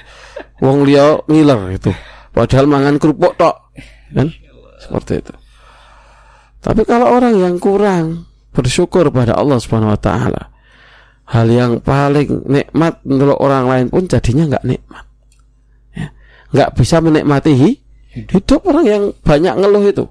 wong 0.63 0.87
liya 0.87 1.19
ngiler 1.27 1.75
itu. 1.75 1.91
Padahal 2.31 2.71
mangan 2.71 2.95
kerupuk 2.95 3.35
tok, 3.35 3.75
kan? 4.15 4.31
Seperti 4.79 5.19
itu. 5.19 5.35
Tapi 6.63 6.87
kalau 6.87 7.11
orang 7.11 7.35
yang 7.35 7.59
kurang 7.59 8.23
bersyukur 8.55 9.11
pada 9.11 9.35
Allah 9.35 9.59
Subhanahu 9.59 9.91
Wa 9.91 9.99
Taala, 9.99 10.43
hal 11.27 11.47
yang 11.51 11.83
paling 11.83 12.47
nikmat 12.47 13.03
untuk 13.03 13.35
orang 13.35 13.67
lain 13.67 13.85
pun 13.91 14.07
jadinya 14.07 14.47
nggak 14.47 14.63
nikmat 14.63 15.03
nggak 16.53 16.77
bisa 16.77 17.01
menikmati 17.01 17.81
hidup 18.13 18.61
orang 18.69 18.85
yang 18.85 19.03
banyak 19.25 19.53
ngeluh 19.57 19.83
itu. 19.89 20.05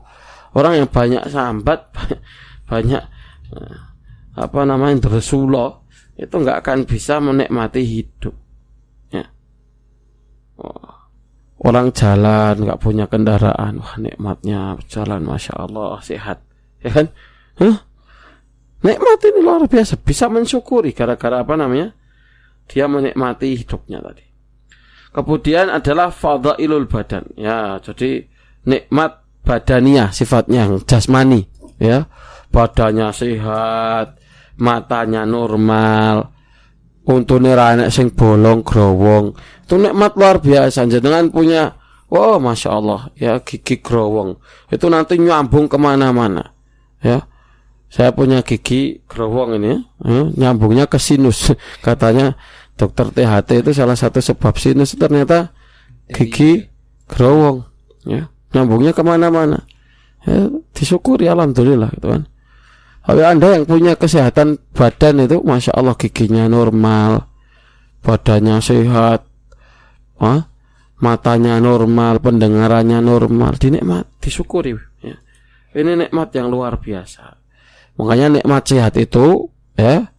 Orang 0.52 0.76
yang 0.76 0.88
banyak 0.90 1.24
sambat 1.30 1.94
banyak 2.70 3.02
eh, 3.54 3.78
apa 4.34 4.60
namanya 4.66 5.08
bersulo 5.08 5.86
itu 6.18 6.34
nggak 6.34 6.66
akan 6.66 6.78
bisa 6.84 7.22
menikmati 7.22 7.82
hidup. 7.86 8.34
Ya. 9.14 9.30
Orang 11.62 11.94
jalan 11.94 12.58
nggak 12.58 12.80
punya 12.82 13.06
kendaraan 13.06 13.78
wah 13.78 13.96
nikmatnya 13.96 14.76
jalan 14.90 15.22
masya 15.22 15.54
Allah 15.62 16.02
sehat. 16.02 16.42
Ya 16.82 16.90
kan? 16.90 17.06
Huh? 17.62 17.78
nikmat 18.82 19.22
ini 19.22 19.46
luar 19.46 19.62
biasa 19.70 19.94
bisa 19.94 20.26
mensyukuri 20.26 20.90
gara-gara 20.90 21.46
apa 21.46 21.54
namanya? 21.54 21.94
Dia 22.66 22.90
menikmati 22.90 23.54
hidupnya 23.54 24.02
tadi 24.02 24.31
Kemudian 25.12 25.68
adalah 25.68 26.08
fadailul 26.08 26.88
badan. 26.88 27.28
Ya, 27.36 27.76
jadi 27.84 28.24
nikmat 28.64 29.20
badaniah 29.44 30.08
sifatnya 30.08 30.66
yang 30.68 30.80
jasmani, 30.88 31.44
ya. 31.76 32.08
Badannya 32.52 33.08
sehat, 33.12 34.20
matanya 34.60 35.24
normal, 35.24 36.32
untune 37.08 37.52
ra 37.52 37.76
sing 37.88 38.12
bolong 38.12 38.64
growong. 38.64 39.36
Itu 39.64 39.80
nikmat 39.80 40.16
luar 40.16 40.40
biasa. 40.40 40.88
Jenengan 40.88 41.32
punya 41.32 41.82
Wow, 42.12 42.36
masya 42.36 42.76
Allah, 42.76 43.08
ya 43.16 43.40
gigi 43.40 43.80
growong 43.80 44.36
itu 44.68 44.84
nanti 44.92 45.16
nyambung 45.16 45.64
ke 45.64 45.80
mana-mana, 45.80 46.44
ya. 47.00 47.24
Saya 47.88 48.12
punya 48.12 48.44
gigi 48.44 49.00
growong 49.08 49.56
ini, 49.56 49.80
ya, 50.04 50.20
nyambungnya 50.36 50.84
ke 50.92 51.00
sinus, 51.00 51.56
katanya 51.86 52.36
dokter 52.76 53.12
THT 53.12 53.48
itu 53.64 53.70
salah 53.76 53.96
satu 53.96 54.18
sebab 54.18 54.56
sinus 54.56 54.96
ternyata 54.96 55.52
gigi 56.10 56.66
growong 57.08 57.64
ya. 58.08 58.28
Nyambungnya 58.52 58.92
ke 58.92 59.00
mana-mana. 59.00 59.64
Ya, 60.22 60.46
disyukuri 60.76 61.26
alhamdulillah 61.26 61.88
gitu 61.98 62.12
kan. 62.12 62.22
Tapi 63.02 63.22
anda 63.26 63.58
yang 63.58 63.66
punya 63.66 63.98
kesehatan 63.98 64.62
badan 64.76 65.26
itu 65.26 65.42
masya 65.42 65.74
Allah 65.74 65.98
giginya 65.98 66.46
normal 66.46 67.26
badannya 68.02 68.62
sehat 68.62 69.26
Wah, 70.22 70.46
matanya 71.02 71.58
normal 71.58 72.22
pendengarannya 72.22 73.02
normal 73.02 73.58
dinikmat 73.58 74.06
disyukuri 74.22 74.78
ya. 75.02 75.18
ini 75.74 76.06
nikmat 76.06 76.30
yang 76.30 76.46
luar 76.46 76.78
biasa. 76.78 77.42
Makanya 77.98 78.38
nikmat 78.38 78.62
sehat 78.70 78.94
itu 78.94 79.50
ya 79.74 80.11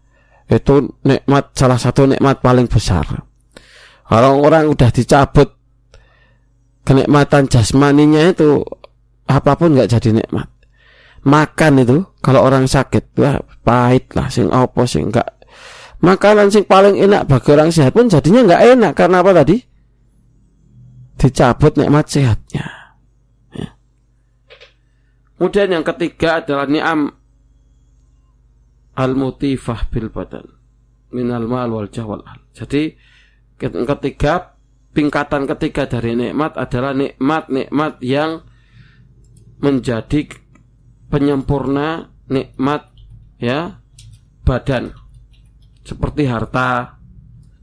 itu 0.52 1.00
nikmat 1.08 1.56
salah 1.56 1.80
satu 1.80 2.10
nikmat 2.10 2.44
paling 2.44 2.68
besar. 2.68 3.06
orang-orang 4.14 4.70
udah 4.70 4.92
dicabut 4.94 5.58
kenikmatan 6.84 7.48
jasmaninya 7.48 8.30
itu 8.30 8.62
apa 9.26 9.56
pun 9.56 9.74
nggak 9.74 9.90
jadi 9.90 10.22
nikmat. 10.22 10.52
Makan 11.24 11.80
itu 11.80 12.04
kalau 12.20 12.44
orang 12.44 12.68
sakit 12.68 13.16
wah 13.16 13.40
pahit 13.64 14.12
lah 14.12 14.28
sing 14.28 14.52
opo 14.52 14.84
sing 14.84 15.08
enggak 15.08 15.40
makanan 16.04 16.52
sing 16.52 16.68
paling 16.68 17.00
enak 17.00 17.32
bagi 17.32 17.50
orang 17.56 17.72
sehat 17.72 17.96
pun 17.96 18.12
jadinya 18.12 18.44
nggak 18.44 18.64
enak 18.76 18.92
karena 18.94 19.24
apa 19.24 19.32
tadi? 19.32 19.58
Dicabut 21.16 21.80
nikmat 21.80 22.06
sehatnya. 22.12 22.68
Ya. 23.56 23.70
kemudian 25.40 25.80
yang 25.80 25.86
ketiga 25.88 26.44
adalah 26.44 26.68
ni'am 26.68 27.23
al-mutifah 28.94 29.90
bil 29.90 30.10
badan 30.14 30.46
minal 31.14 31.46
mal 31.46 31.70
wal 31.70 31.90
jawal 31.90 32.22
jadi 32.54 32.98
ketiga 33.58 34.58
tingkatan 34.94 35.50
ketiga 35.50 35.90
dari 35.90 36.14
nikmat 36.14 36.58
adalah 36.58 36.94
nikmat-nikmat 36.94 38.02
yang 38.02 38.46
menjadi 39.62 40.30
penyempurna 41.10 42.14
nikmat 42.30 42.94
ya 43.42 43.82
badan 44.44 45.04
seperti 45.84 46.24
harta, 46.28 46.98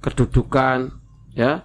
kedudukan, 0.05 0.93
ya. 1.33 1.65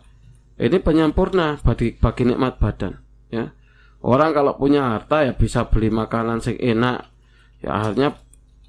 Ini 0.56 0.80
penyempurna 0.80 1.60
bagi 1.60 1.99
bagi 1.99 2.23
nikmat 2.23 2.56
badan, 2.63 2.95
ya. 3.28 3.51
Orang 3.99 4.32
kalau 4.32 4.56
punya 4.56 4.95
harta 4.95 5.28
ya 5.28 5.34
bisa 5.36 5.67
beli 5.67 5.91
makanan 5.91 6.39
sing 6.39 6.56
enak, 6.56 7.12
ya 7.60 7.75
akhirnya 7.75 8.15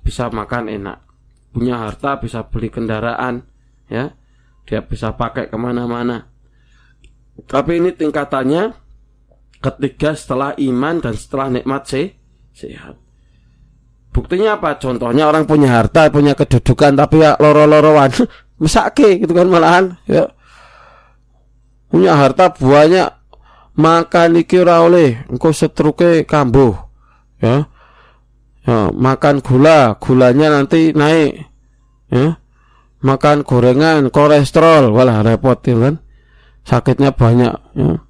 bisa 0.07 0.31
makan 0.31 0.71
enak. 0.71 1.03
Punya 1.51 1.83
harta 1.83 2.23
bisa 2.23 2.47
beli 2.47 2.71
kendaraan, 2.71 3.43
ya. 3.91 4.15
Dia 4.63 4.87
bisa 4.87 5.19
pakai 5.19 5.51
ke 5.51 5.59
mana-mana. 5.59 6.31
Tapi 7.51 7.83
ini 7.83 7.91
tingkatannya 7.91 8.71
ketiga 9.59 10.15
setelah 10.15 10.55
iman 10.55 11.03
dan 11.03 11.15
setelah 11.19 11.51
nikmat 11.51 11.83
se 11.91 12.15
sehat. 12.55 12.97
Buktinya 14.15 14.57
apa? 14.57 14.81
Contohnya 14.81 15.29
orang 15.29 15.45
punya 15.45 15.69
harta, 15.77 16.09
punya 16.09 16.33
kedudukan 16.33 16.97
tapi 16.97 17.21
ya 17.21 17.37
loro-loroan. 17.37 18.09
Mesake 18.63 19.21
gitu 19.21 19.37
kan 19.37 19.53
malahan 19.53 20.01
ya. 20.09 20.33
Punya 21.93 22.17
harta 22.17 22.49
banyak 22.49 23.13
makan 23.77 24.41
iki 24.41 24.57
ora 24.65 24.81
oleh, 24.81 25.29
engko 25.29 25.53
setruke 25.53 26.25
kambuh. 26.25 26.73
Ya. 27.45 27.69
Ya. 28.67 28.91
makan 28.91 29.41
gula, 29.41 29.97
gulanya 30.03 30.51
nanti 30.51 30.91
naik. 30.93 31.47
Ya. 32.11 32.43
Makan 33.01 33.47
gorengan, 33.47 34.11
kolesterol, 34.11 34.91
walah 34.91 35.23
repot 35.23 35.63
ya 35.63 35.79
kan. 35.79 35.95
Sakitnya 36.67 37.15
banyak 37.15 37.55
ya. 37.79 38.03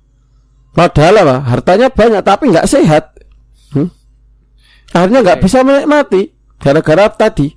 Padahal 0.73 1.25
apa? 1.25 1.37
Hartanya 1.45 1.92
banyak 1.92 2.25
tapi 2.25 2.49
nggak 2.53 2.69
sehat. 2.69 3.12
Hmm? 3.73 3.92
akhirnya 4.95 5.21
nggak 5.25 5.40
bisa 5.42 5.59
menikmati 5.66 6.23
gara-gara 6.62 7.11
tadi 7.11 7.51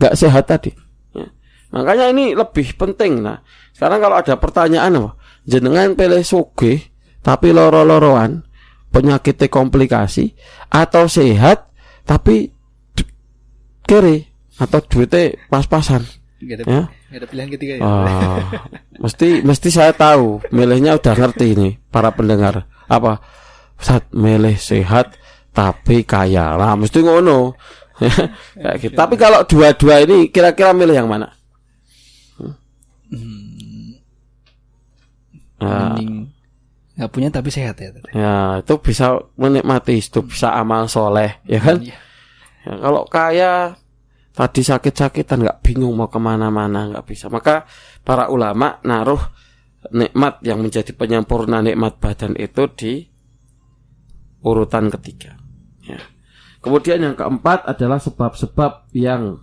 nggak 0.00 0.14
sehat 0.16 0.44
tadi 0.48 0.72
ya. 1.12 1.26
makanya 1.74 2.10
ini 2.10 2.32
lebih 2.32 2.74
penting 2.78 3.20
nah 3.20 3.44
sekarang 3.76 4.00
kalau 4.00 4.16
ada 4.16 4.34
pertanyaan 4.38 4.98
apa 4.98 5.10
jenengan 5.44 5.92
pilih 5.92 6.24
suge 6.24 6.94
tapi 7.20 7.52
loro-loroan 7.52 8.44
penyakitnya 8.90 9.50
komplikasi 9.50 10.32
atau 10.72 11.10
sehat 11.10 11.73
tapi 12.04 12.52
kiri 13.84 14.24
atau 14.60 14.80
duitnya 14.80 15.34
pas-pasan 15.50 16.04
Gak 16.44 16.60
ada, 16.60 16.64
ya? 16.68 16.82
gak 17.08 17.18
ada 17.24 17.26
pilihan 17.30 17.50
ketiga 17.56 17.72
ya. 17.80 17.82
Oh, 17.82 18.36
mesti 19.08 19.40
mesti 19.40 19.68
saya 19.72 19.96
tahu, 19.96 20.44
milihnya 20.52 21.00
udah 21.00 21.14
ngerti 21.16 21.56
ini 21.56 21.80
para 21.88 22.12
pendengar. 22.12 22.68
Apa? 22.84 23.16
Saat 23.80 24.12
milih 24.12 24.52
sehat 24.60 25.16
tapi 25.54 26.02
kaya 26.02 26.58
lah 26.58 26.74
mesti 26.74 26.98
ngono 26.98 27.54
kayak 28.58 28.76
gitu. 28.82 28.98
tapi 28.98 29.14
kalau 29.14 29.46
dua-dua 29.46 30.02
ini 30.02 30.26
kira-kira 30.34 30.74
milih 30.74 30.98
yang 30.98 31.06
mana 31.06 31.30
hmm. 33.14 33.94
nah, 35.62 35.94
nggak 36.94 37.10
punya 37.10 37.28
tapi 37.30 37.50
sehat 37.50 37.74
ya 37.82 37.90
ya 38.14 38.34
itu 38.62 38.74
bisa 38.78 39.18
menikmati 39.34 39.98
itu 39.98 40.22
bisa 40.22 40.54
amal 40.54 40.86
soleh 40.86 41.42
ya 41.42 41.58
kan? 41.58 41.82
Ya, 41.82 41.98
ya 42.62 42.72
kalau 42.78 43.02
kaya 43.10 43.74
tadi 44.34 44.66
sakit-sakitan 44.66 45.46
nggak 45.46 45.60
bingung 45.62 45.94
mau 45.94 46.10
ke 46.10 46.18
mana-mana 46.18 46.90
nggak 46.90 47.06
bisa. 47.06 47.30
Maka 47.30 47.64
para 48.02 48.28
ulama 48.28 48.82
naruh 48.82 49.22
nikmat 49.94 50.42
yang 50.42 50.58
menjadi 50.60 50.90
penyempurna 50.90 51.62
nikmat 51.62 52.02
badan 52.02 52.34
itu 52.34 52.62
di 52.74 52.92
urutan 54.42 54.90
ketiga. 54.90 55.38
Ya. 55.86 56.02
Kemudian 56.60 57.00
yang 57.00 57.14
keempat 57.16 57.64
adalah 57.70 58.02
sebab-sebab 58.02 58.90
yang 58.92 59.38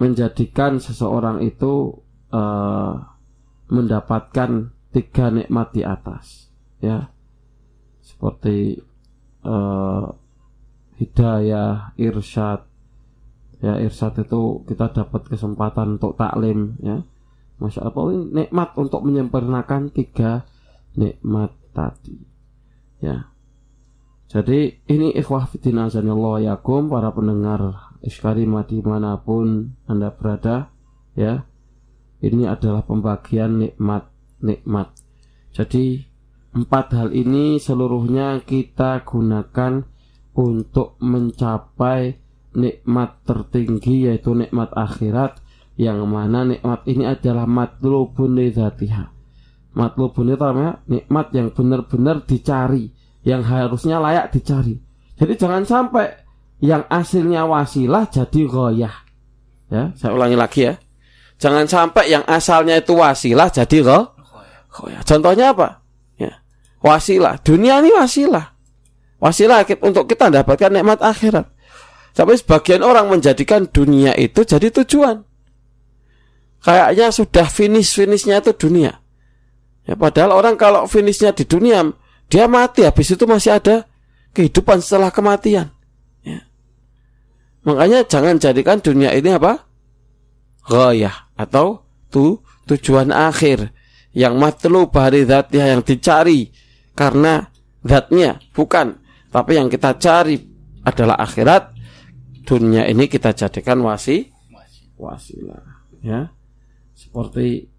menjadikan 0.00 0.80
seseorang 0.80 1.44
itu 1.44 2.00
uh, 2.30 2.92
mendapatkan 3.70 4.74
tiga 4.90 5.26
nikmat 5.30 5.70
di 5.70 5.82
atas, 5.86 6.50
ya, 6.82 7.10
seperti 8.02 8.82
uh, 9.46 10.10
hidayah, 10.98 11.94
irsyad, 11.94 12.66
ya 13.62 13.78
irsyad 13.78 14.26
itu 14.26 14.66
kita 14.66 14.90
dapat 14.90 15.30
kesempatan 15.30 16.00
untuk 16.00 16.18
taklim, 16.18 16.74
ya, 16.82 17.06
masya 17.60 17.86
Allah 17.86 18.04
ini 18.16 18.24
nikmat 18.44 18.74
untuk 18.74 19.04
menyempurnakan 19.06 19.92
tiga 19.94 20.42
nikmat 20.98 21.54
tadi. 21.70 22.18
Ya. 23.00 23.30
Jadi 24.30 24.78
ini 24.86 25.10
ikhwah 25.10 25.50
fitina 25.50 25.90
azanillah 25.90 26.38
yakum 26.54 26.86
para 26.86 27.10
pendengar 27.10 27.90
iskarima 27.98 28.62
di 28.62 28.78
mana 28.78 29.18
pun 29.18 29.74
anda 29.90 30.14
berada 30.14 30.70
ya 31.18 31.49
ini 32.20 32.44
adalah 32.46 32.84
pembagian 32.84 33.60
nikmat 33.60 34.08
nikmat 34.40 34.92
jadi 35.56 36.04
empat 36.54 36.86
hal 36.94 37.08
ini 37.12 37.58
seluruhnya 37.58 38.42
kita 38.44 39.02
gunakan 39.02 39.84
untuk 40.36 41.00
mencapai 41.02 42.16
nikmat 42.54 43.22
tertinggi 43.26 44.10
yaitu 44.10 44.34
nikmat 44.34 44.70
akhirat 44.74 45.42
yang 45.74 46.04
mana 46.06 46.44
nikmat 46.44 46.84
ini 46.86 47.06
adalah 47.06 47.46
matlubun 47.46 48.36
lidzatiha 48.36 49.20
Matlubun 49.70 50.34
itu 50.34 50.42
namanya 50.42 50.82
nikmat 50.90 51.30
yang 51.30 51.54
benar-benar 51.54 52.26
dicari, 52.26 52.90
yang 53.22 53.46
harusnya 53.46 54.02
layak 54.02 54.34
dicari. 54.34 54.82
Jadi 55.14 55.32
jangan 55.38 55.62
sampai 55.62 56.10
yang 56.58 56.82
hasilnya 56.90 57.46
wasilah 57.46 58.10
jadi 58.10 58.40
goyah. 58.50 58.96
Ya, 59.70 59.94
saya 59.94 60.10
ulangi 60.18 60.34
lagi 60.34 60.60
ya. 60.66 60.74
Jangan 61.40 61.64
sampai 61.64 62.12
yang 62.12 62.24
asalnya 62.28 62.76
itu 62.76 62.92
wasilah 62.92 63.48
jadi 63.48 63.80
goyah. 63.80 65.02
Contohnya 65.08 65.56
apa? 65.56 65.80
Ya. 66.20 66.44
Wasilah. 66.84 67.40
Dunia 67.40 67.80
ini 67.80 67.96
wasilah. 67.96 68.52
Wasilah 69.16 69.64
untuk 69.80 70.04
kita 70.04 70.28
mendapatkan 70.28 70.68
nikmat 70.68 71.00
akhirat. 71.00 71.48
Tapi 72.12 72.36
sebagian 72.36 72.84
orang 72.84 73.08
menjadikan 73.08 73.64
dunia 73.64 74.12
itu 74.20 74.44
jadi 74.44 74.68
tujuan. 74.68 75.24
Kayaknya 76.60 77.08
sudah 77.08 77.48
finish-finishnya 77.48 78.44
itu 78.44 78.52
dunia. 78.52 79.00
Ya, 79.88 79.96
padahal 79.96 80.36
orang 80.36 80.60
kalau 80.60 80.84
finishnya 80.84 81.32
di 81.32 81.48
dunia, 81.48 81.88
dia 82.28 82.44
mati. 82.52 82.84
Habis 82.84 83.16
itu 83.16 83.24
masih 83.24 83.56
ada 83.56 83.88
kehidupan 84.36 84.84
setelah 84.84 85.08
kematian. 85.08 85.72
Ya. 86.20 86.44
Makanya 87.64 88.04
jangan 88.04 88.36
jadikan 88.36 88.84
dunia 88.84 89.16
ini 89.16 89.32
apa? 89.32 89.64
Goyah 90.68 91.29
atau 91.40 91.88
tu, 92.12 92.44
tujuan 92.68 93.08
akhir 93.08 93.72
yang 94.12 94.36
matlu 94.36 94.92
bahari 94.92 95.24
zatnya 95.24 95.72
yang 95.72 95.80
dicari. 95.80 96.52
Karena 96.92 97.48
zatnya 97.80 98.36
bukan. 98.52 99.00
Tapi 99.32 99.56
yang 99.56 99.72
kita 99.72 99.96
cari 99.96 100.36
adalah 100.84 101.16
akhirat. 101.16 101.80
Dunia 102.44 102.84
ini 102.90 103.06
kita 103.06 103.32
jadikan 103.32 103.78
wasi 103.80 104.26
wasilah. 105.00 105.64
Ya. 106.04 106.28
Seperti 106.92 107.72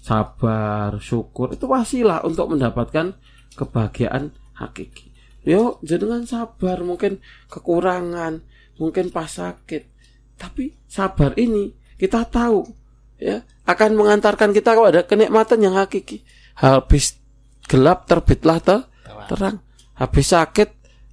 sabar, 0.00 0.94
syukur 1.02 1.50
itu 1.50 1.66
wasilah 1.66 2.22
untuk 2.22 2.54
mendapatkan 2.54 3.18
kebahagiaan 3.58 4.30
hakiki. 4.54 5.10
Yo, 5.42 5.82
jangan 5.82 6.28
sabar, 6.28 6.84
mungkin 6.86 7.18
kekurangan, 7.50 8.46
mungkin 8.78 9.10
pas 9.10 9.26
sakit. 9.26 9.90
Tapi 10.38 10.78
sabar 10.86 11.34
ini 11.36 11.74
kita 12.00 12.24
tahu 12.24 12.64
ya 13.20 13.44
akan 13.68 13.90
mengantarkan 13.92 14.56
kita 14.56 14.72
kepada 14.72 15.04
kenikmatan 15.04 15.60
yang 15.60 15.76
hakiki. 15.76 16.24
Habis 16.56 17.20
gelap 17.68 18.08
terbitlah 18.08 18.58
ter 18.64 18.88
terang. 19.28 19.60
Habis 20.00 20.32
sakit 20.32 20.68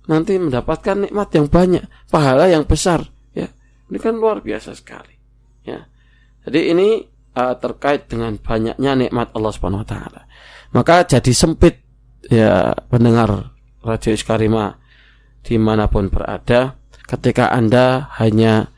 nanti 0.08 0.39
mendapatkan 0.39 0.95
nikmat 1.04 1.28
yang 1.36 1.52
banyak, 1.52 1.84
pahala 2.08 2.47
yang 2.47 2.63
besar 2.63 3.04
ya. 3.36 3.52
Ini 3.91 4.00
kan 4.00 4.15
luar 4.15 4.39
biasa 4.39 4.71
sekali. 4.71 5.12
Ya. 5.67 5.84
Jadi 6.47 6.71
ini 6.71 7.04
uh, 7.36 7.56
terkait 7.60 8.08
dengan 8.08 8.39
banyaknya 8.39 8.95
nikmat 8.95 9.36
Allah 9.36 9.52
Subhanahu 9.52 9.84
wa 9.84 9.89
taala. 9.89 10.21
Maka 10.71 11.04
jadi 11.04 11.32
sempit 11.36 11.84
ya 12.32 12.71
pendengar 12.88 13.52
Radio 13.84 14.15
Iskarima 14.15 14.80
di 15.43 15.60
mana 15.60 15.91
pun 15.91 16.08
berada 16.08 16.80
ketika 17.08 17.52
Anda 17.52 18.08
hanya 18.19 18.71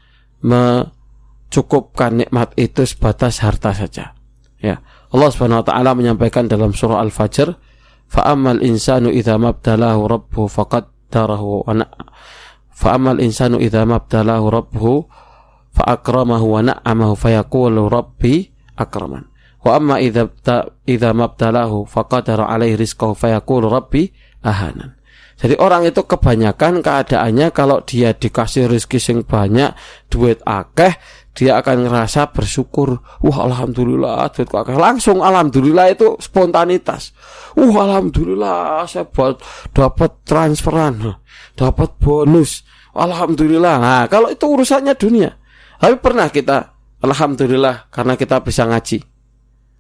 mencukupkan 1.50 2.14
nikmat 2.14 2.54
itu 2.62 2.86
sebatas 2.86 3.42
harta 3.42 3.74
saja. 3.74 4.14
Ya. 4.62 4.86
Allah 5.10 5.30
Subhanahu 5.34 5.66
wa 5.66 5.68
taala 5.68 5.98
menyampaikan 5.98 6.46
dalam 6.46 6.78
surah 6.78 7.02
Al-Fajr, 7.02 7.58
"Fa'amal 8.06 8.62
insanu 8.62 9.10
idza 9.10 9.42
mabtalahu 9.42 10.06
rabbuhu 10.06 10.46
faqaddarahu 10.46 11.66
wa 11.66 11.74
fa'amal 12.70 13.18
insanu 13.18 13.58
idza 13.58 13.82
mabtalahu 13.82 14.46
rabbuhu 14.54 15.10
fa'akramahu 15.74 16.46
wa 16.46 16.62
na'amahu 16.70 17.18
fayaqulu 17.18 17.90
rabbi 17.90 18.46
akraman." 18.78 19.26
Wa 19.66 19.82
amma 19.82 19.98
idza 19.98 20.30
idza 20.86 21.10
mabtalahu 21.18 21.90
faqadara 21.90 22.46
alaihi 22.46 22.78
rizqahu 22.78 23.18
fayaqulu 23.18 23.74
rabbi 23.74 24.06
ahanan. 24.46 25.02
Jadi 25.40 25.56
orang 25.56 25.88
itu 25.88 26.04
kebanyakan 26.04 26.84
keadaannya 26.84 27.56
kalau 27.56 27.80
dia 27.88 28.12
dikasih 28.12 28.68
rezeki 28.68 29.00
sing 29.00 29.18
banyak, 29.24 29.72
duit 30.12 30.44
akeh, 30.44 31.00
dia 31.34 31.62
akan 31.62 31.88
ngerasa 31.88 32.34
bersyukur. 32.34 33.00
Wah 33.24 33.38
alhamdulillah 33.46 34.30
duit 34.34 34.50
akeh. 34.50 34.76
Langsung 34.76 35.22
alhamdulillah 35.24 35.94
itu 35.94 36.18
spontanitas. 36.20 37.16
Wah 37.56 37.76
alhamdulillah 37.86 38.86
saya 38.90 39.08
buat 39.08 39.40
dapat 39.72 40.26
transferan, 40.26 41.20
dapat 41.56 41.96
bonus. 42.02 42.66
Alhamdulillah. 42.90 43.76
Nah, 43.80 44.04
kalau 44.10 44.34
itu 44.34 44.44
urusannya 44.44 44.98
dunia. 44.98 45.38
Tapi 45.80 45.96
pernah 46.02 46.28
kita 46.28 46.76
alhamdulillah 47.00 47.88
karena 47.88 48.20
kita 48.20 48.44
bisa 48.44 48.68
ngaji 48.68 49.00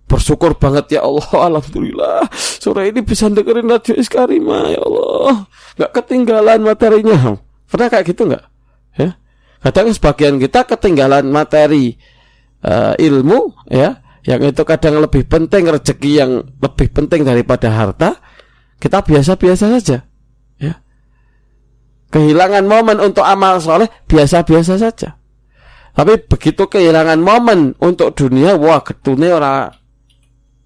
bersyukur 0.09 0.57
banget 0.57 0.97
ya 0.97 1.05
Allah 1.05 1.29
Alhamdulillah 1.53 2.25
sore 2.33 2.89
ini 2.89 3.05
bisa 3.05 3.29
dengerin 3.29 3.69
radio 3.69 3.93
Iskarima 3.93 4.73
ya 4.73 4.81
Allah 4.81 5.45
nggak 5.77 5.91
ketinggalan 6.01 6.65
materinya 6.65 7.37
pernah 7.69 7.87
kayak 7.93 8.05
gitu 8.09 8.25
nggak 8.25 8.43
ya 8.97 9.13
kadang 9.59 9.91
sebagian 9.91 10.39
kita 10.39 10.63
ketinggalan 10.67 11.27
materi 11.27 11.95
uh, 12.63 12.95
ilmu 12.95 13.67
ya 13.67 13.99
yang 14.23 14.43
itu 14.43 14.63
kadang 14.67 14.99
lebih 14.99 15.27
penting 15.27 15.67
rezeki 15.67 16.11
yang 16.11 16.31
lebih 16.59 16.87
penting 16.91 17.23
daripada 17.23 17.71
harta 17.71 18.19
kita 18.79 19.03
biasa-biasa 19.03 19.65
saja 19.79 20.03
ya. 20.59 20.73
Kehilangan 22.09 22.65
momen 22.65 22.97
untuk 23.03 23.21
amal 23.21 23.61
soleh 23.61 23.85
biasa-biasa 24.09 24.81
saja. 24.81 25.19
Tapi 25.93 26.13
begitu 26.25 26.65
kehilangan 26.65 27.19
momen 27.19 27.75
untuk 27.83 28.15
dunia 28.15 28.55
wah 28.55 28.81
getune 28.81 29.29
orang 29.29 29.75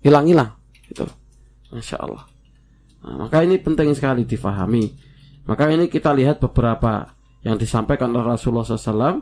hilang-hilang 0.03 0.53
itu 0.88 1.08
masya 1.73 1.97
Allah. 1.99 2.23
Nah, 3.03 3.27
maka 3.27 3.43
ini 3.43 3.58
penting 3.60 3.91
sekali 3.97 4.23
difahami. 4.23 4.93
Maka 5.43 5.67
ini 5.73 5.91
kita 5.91 6.15
lihat 6.15 6.39
beberapa 6.39 7.12
yang 7.43 7.60
disampaikan 7.60 8.12
oleh 8.15 8.36
Rasulullah 8.36 8.63
SAW 8.65 9.19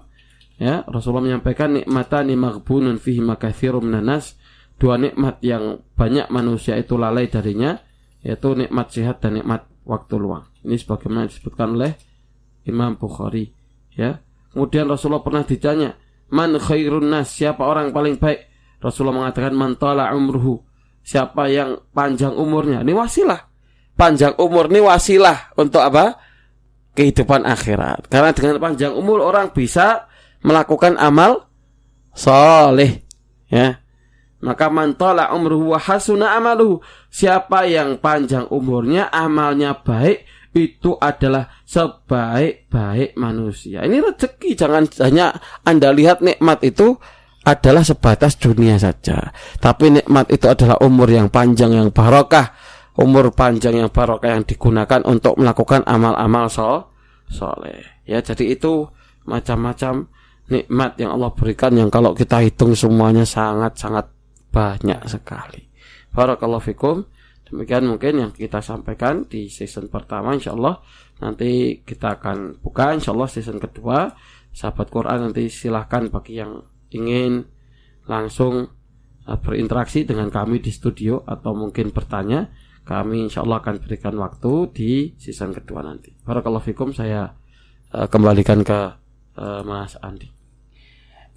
ya 0.62 0.86
Rasulullah 0.86 1.26
menyampaikan 1.26 1.74
nikmatan 1.74 2.32
maghbunun 2.38 3.02
fihi 3.02 3.22
makathirum 3.22 3.90
nanas 3.90 4.38
dua 4.78 4.98
nikmat 4.98 5.42
yang 5.42 5.82
banyak 5.98 6.30
manusia 6.30 6.78
itu 6.78 6.98
lalai 6.98 7.30
darinya 7.30 7.78
yaitu 8.22 8.54
nikmat 8.54 8.94
sehat 8.94 9.22
dan 9.22 9.42
nikmat 9.42 9.66
waktu 9.86 10.16
luang 10.22 10.46
ini 10.62 10.78
sebagaimana 10.78 11.26
disebutkan 11.26 11.74
oleh 11.74 11.98
Imam 12.70 12.98
Bukhari 12.98 13.50
ya 13.98 14.22
kemudian 14.54 14.86
Rasulullah 14.86 15.26
pernah 15.26 15.42
ditanya 15.42 15.98
man 16.30 16.54
khairun 16.62 17.10
nas 17.10 17.34
siapa 17.34 17.66
orang 17.66 17.90
paling 17.90 18.22
baik 18.22 18.46
Rasulullah 18.78 19.26
mengatakan 19.26 19.54
man 19.58 19.78
tala 19.78 20.14
umruhu 20.14 20.62
siapa 21.02 21.50
yang 21.50 21.82
panjang 21.92 22.34
umurnya. 22.34 22.86
Ini 22.86 22.94
wasilah. 22.94 23.42
Panjang 23.98 24.38
umur 24.42 24.72
ini 24.72 24.82
wasilah 24.82 25.54
untuk 25.60 25.84
apa? 25.84 26.18
Kehidupan 26.92 27.48
akhirat. 27.48 28.12
Karena 28.12 28.36
dengan 28.36 28.60
panjang 28.60 28.94
umur 28.96 29.24
orang 29.24 29.56
bisa 29.56 30.12
melakukan 30.44 31.00
amal 31.00 31.48
soleh. 32.12 33.04
Ya. 33.48 33.80
Maka 34.42 34.74
mantola 34.74 35.30
umruhu 35.32 35.78
wa 35.78 35.80
hasuna 35.80 36.36
amaluhu. 36.36 36.82
Siapa 37.14 37.70
yang 37.70 38.02
panjang 38.02 38.50
umurnya, 38.50 39.14
amalnya 39.14 39.78
baik, 39.78 40.26
itu 40.52 40.98
adalah 41.00 41.48
sebaik-baik 41.64 43.16
manusia. 43.16 43.86
Ini 43.88 44.02
rezeki, 44.04 44.58
jangan 44.58 44.84
hanya 45.00 45.32
Anda 45.64 45.96
lihat 45.96 46.20
nikmat 46.20 46.60
itu 46.66 46.98
adalah 47.42 47.82
sebatas 47.82 48.38
dunia 48.38 48.76
saja. 48.82 49.32
Tapi 49.58 50.02
nikmat 50.02 50.30
itu 50.30 50.46
adalah 50.50 50.78
umur 50.84 51.10
yang 51.10 51.32
panjang 51.32 51.74
yang 51.74 51.90
barokah, 51.94 52.54
umur 53.00 53.32
panjang 53.32 53.80
yang 53.80 53.90
barokah 53.92 54.36
yang 54.36 54.44
digunakan 54.44 55.00
untuk 55.08 55.40
melakukan 55.40 55.86
amal-amal 55.88 56.52
so 56.52 56.92
soleh. 57.32 58.04
Ya, 58.04 58.20
jadi 58.20 58.56
itu 58.58 58.92
macam-macam 59.24 60.12
nikmat 60.52 61.00
yang 61.00 61.16
Allah 61.16 61.32
berikan 61.32 61.72
yang 61.78 61.88
kalau 61.88 62.12
kita 62.12 62.44
hitung 62.44 62.76
semuanya 62.76 63.24
sangat-sangat 63.24 64.12
banyak 64.52 65.00
sekali. 65.08 65.72
Barakallahu 66.12 66.64
fikum. 66.64 67.08
Demikian 67.48 67.88
mungkin 67.88 68.14
yang 68.16 68.32
kita 68.32 68.64
sampaikan 68.64 69.28
di 69.28 69.52
season 69.52 69.92
pertama 69.92 70.32
insya 70.32 70.56
Allah 70.56 70.80
nanti 71.20 71.84
kita 71.84 72.20
akan 72.20 72.64
buka 72.64 72.96
insya 72.96 73.12
Allah 73.12 73.28
season 73.28 73.60
kedua 73.60 74.08
sahabat 74.52 74.88
Quran 74.92 75.32
nanti 75.32 75.48
silahkan 75.48 76.08
bagi 76.12 76.40
yang 76.40 76.64
ingin 76.92 77.44
langsung 78.08 78.68
uh, 79.28 79.40
berinteraksi 79.40 80.04
dengan 80.04 80.28
kami 80.28 80.60
di 80.60 80.72
studio 80.72 81.24
atau 81.24 81.56
mungkin 81.56 81.96
bertanya, 81.96 82.52
kami 82.82 83.30
insya 83.30 83.46
Allah 83.46 83.62
akan 83.62 83.82
berikan 83.82 84.16
waktu 84.18 84.52
di 84.74 84.92
season 85.22 85.54
kedua 85.54 85.86
nanti. 85.86 86.12
Barakallahu 86.26 86.66
fikum 86.66 86.92
saya 86.92 87.34
uh, 87.94 88.08
kembalikan 88.10 88.66
ke 88.66 88.80
uh, 89.38 89.62
Mas 89.62 89.96
Andi. 90.02 90.42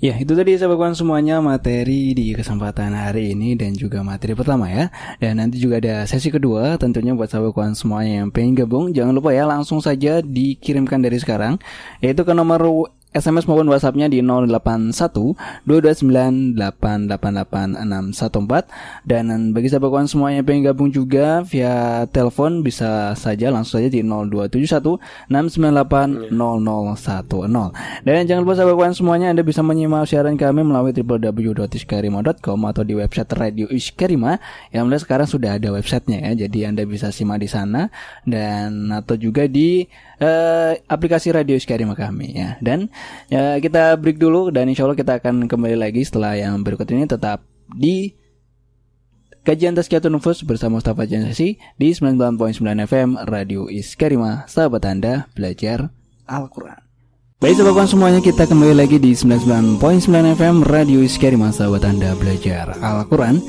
Ya, 0.03 0.19
itu 0.19 0.35
tadi 0.35 0.59
sahabat 0.59 0.99
semuanya 0.99 1.39
materi 1.39 2.13
di 2.13 2.35
kesempatan 2.35 2.93
hari 2.93 3.33
ini 3.33 3.55
dan 3.55 3.73
juga 3.79 4.03
materi 4.03 4.35
pertama 4.35 4.67
ya. 4.67 4.91
Dan 5.23 5.39
nanti 5.39 5.57
juga 5.63 5.79
ada 5.79 6.05
sesi 6.05 6.35
kedua 6.35 6.77
tentunya 6.77 7.15
buat 7.15 7.31
sahabat 7.31 7.79
semuanya 7.79 8.21
yang 8.21 8.29
pengen 8.35 8.59
gabung. 8.59 8.91
Jangan 8.91 9.15
lupa 9.15 9.31
ya 9.31 9.47
langsung 9.47 9.79
saja 9.79 10.19
dikirimkan 10.21 10.99
dari 10.99 11.17
sekarang 11.23 11.63
yaitu 12.03 12.27
ke 12.27 12.35
nomor 12.35 12.91
SMS 13.15 13.47
maupun 13.47 13.71
WhatsAppnya 13.71 14.11
di 14.11 14.21
081 14.21 14.91
229 15.65 16.59
dan 19.07 19.25
bagi 19.55 19.69
sahabat 19.71 19.89
kawan 19.89 20.11
semuanya 20.11 20.43
yang 20.43 20.47
pengen 20.47 20.63
gabung 20.67 20.91
juga 20.91 21.47
via 21.47 22.05
telepon 22.11 22.67
bisa 22.67 23.15
saja 23.15 23.55
langsung 23.55 23.79
saja 23.81 23.89
di 23.89 24.03
0271 24.03 25.31
698 25.31 26.35
0010 26.35 28.05
dan 28.05 28.27
jangan 28.27 28.41
lupa 28.43 28.55
sahabat 28.59 28.75
kawan 28.75 28.95
semuanya 28.95 29.31
Anda 29.31 29.47
bisa 29.47 29.63
menyimak 29.63 30.11
siaran 30.11 30.35
kami 30.35 30.67
melalui 30.67 30.91
www.iskarima.com 30.91 32.59
atau 32.67 32.83
di 32.83 32.95
website 32.99 33.31
Radio 33.37 33.67
Iskarima. 33.71 34.43
Yang 34.75 34.83
mulai 34.85 35.01
sekarang 35.01 35.29
sudah 35.29 35.51
ada 35.61 35.69
websitenya 35.71 36.33
ya 36.33 36.47
jadi 36.47 36.75
Anda 36.75 36.83
bisa 36.89 37.15
simak 37.15 37.41
di 37.45 37.49
sana. 37.49 37.93
Dan 38.27 38.91
atau 38.91 39.15
juga 39.15 39.47
di 39.47 39.87
uh, 40.21 40.73
aplikasi 40.89 41.31
Radio 41.31 41.55
Iskarima 41.55 41.95
kami 41.95 42.35
ya. 42.35 42.57
Dan 42.59 42.91
Ya, 43.33 43.57
kita 43.59 43.97
break 43.97 44.21
dulu 44.21 44.53
dan 44.53 44.69
insya 44.69 44.85
Allah 44.85 44.99
kita 44.99 45.19
akan 45.19 45.49
kembali 45.49 45.77
lagi 45.81 46.05
setelah 46.05 46.37
yang 46.37 46.61
berikut 46.61 46.87
ini 46.93 47.09
tetap 47.09 47.43
di 47.73 48.13
Kajian 49.45 49.77
Tazkiyatun 49.77 50.17
Nufus 50.17 50.41
bersama 50.41 50.81
Mustafa 50.81 51.05
Jansasi 51.05 51.61
di 51.77 51.89
99.9 51.93 52.65
FM 52.89 53.21
Radio 53.29 53.69
Iskarima, 53.69 54.49
sahabat 54.49 54.89
Anda 54.89 55.29
belajar 55.37 55.93
Al-Quran. 56.25 56.81
Baik 57.45 57.61
sahabat 57.61 57.93
semuanya 57.93 58.21
kita 58.25 58.49
kembali 58.49 58.73
lagi 58.73 58.97
di 58.97 59.13
99.9 59.13 59.77
FM 60.41 60.65
Radio 60.65 61.05
Iskarima, 61.05 61.53
sahabat 61.53 61.85
Anda 61.85 62.17
belajar 62.17 62.73
Al-Quran. 62.81 63.45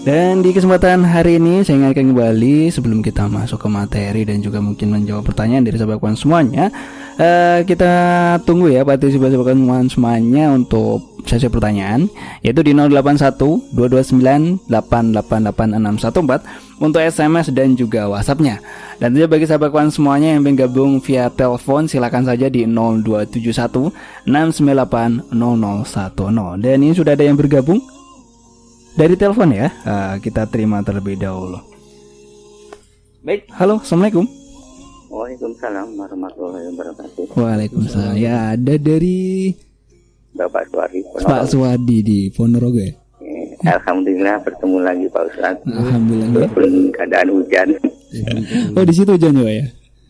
Dan 0.00 0.40
di 0.40 0.54
kesempatan 0.56 1.04
hari 1.04 1.36
ini 1.36 1.60
saya 1.60 1.92
akan 1.92 2.16
kembali 2.16 2.72
sebelum 2.72 3.02
kita 3.02 3.28
masuk 3.28 3.60
ke 3.60 3.68
materi 3.68 4.24
dan 4.24 4.40
juga 4.40 4.62
mungkin 4.62 4.88
menjawab 4.94 5.28
pertanyaan 5.28 5.66
dari 5.66 5.76
sahabat 5.76 6.14
semuanya. 6.14 6.70
Uh, 7.18 7.66
kita 7.66 7.90
tunggu 8.46 8.70
ya 8.70 8.86
partisipasi 8.86 9.34
kawan 9.34 9.90
semuanya 9.90 10.54
untuk 10.54 11.10
sesi 11.28 11.52
pertanyaan 11.52 12.08
yaitu 12.40 12.64
di 12.64 12.72
081 12.72 13.76
229 13.76 14.64
888614 14.70 16.80
untuk 16.80 17.00
SMS 17.00 17.52
dan 17.52 17.76
juga 17.76 18.08
WhatsAppnya. 18.08 18.60
Dan 19.00 19.16
juga 19.16 19.36
bagi 19.36 19.46
sahabat 19.48 19.72
kawan 19.72 19.90
semuanya 19.92 20.36
yang 20.36 20.44
ingin 20.44 20.56
gabung 20.64 21.00
via 21.00 21.28
telepon 21.28 21.88
silakan 21.88 22.24
saja 22.24 22.48
di 22.48 22.64
0271 22.64 23.92
698 24.28 25.28
0010. 25.28 26.62
Dan 26.62 26.76
ini 26.80 26.94
sudah 26.96 27.12
ada 27.12 27.24
yang 27.24 27.36
bergabung 27.36 27.80
dari 28.96 29.16
telepon 29.16 29.52
ya. 29.52 29.68
Uh, 29.84 30.16
kita 30.24 30.48
terima 30.48 30.80
terlebih 30.80 31.20
dahulu. 31.20 31.60
Baik, 33.20 33.52
halo, 33.52 33.84
assalamualaikum. 33.84 34.39
Waalaikumsalam 35.10 35.98
warahmatullahi 35.98 36.70
wabarakatuh. 36.70 37.34
Waalaikumsalam. 37.34 38.14
Ya, 38.14 38.54
ada 38.54 38.74
dari 38.78 39.50
Bapak 40.30 40.70
Suwadi. 40.70 41.02
Pak 41.18 41.42
Suwadi 41.50 41.98
di 41.98 42.18
Ponorogo 42.30 42.78
ya. 42.78 42.94
Alhamdulillah 43.66 44.38
bertemu 44.40 44.76
lagi 44.80 45.04
Pak 45.10 45.22
Ustadz. 45.28 45.66
Alhamdulillah. 45.66 46.46
Walaupun 46.46 46.70
keadaan 46.94 47.28
hujan. 47.28 47.68
Oh 48.74 48.82
di 48.82 48.90
situ 48.90 49.06
hujan 49.14 49.30
juga 49.30 49.50
ya? 49.54 49.66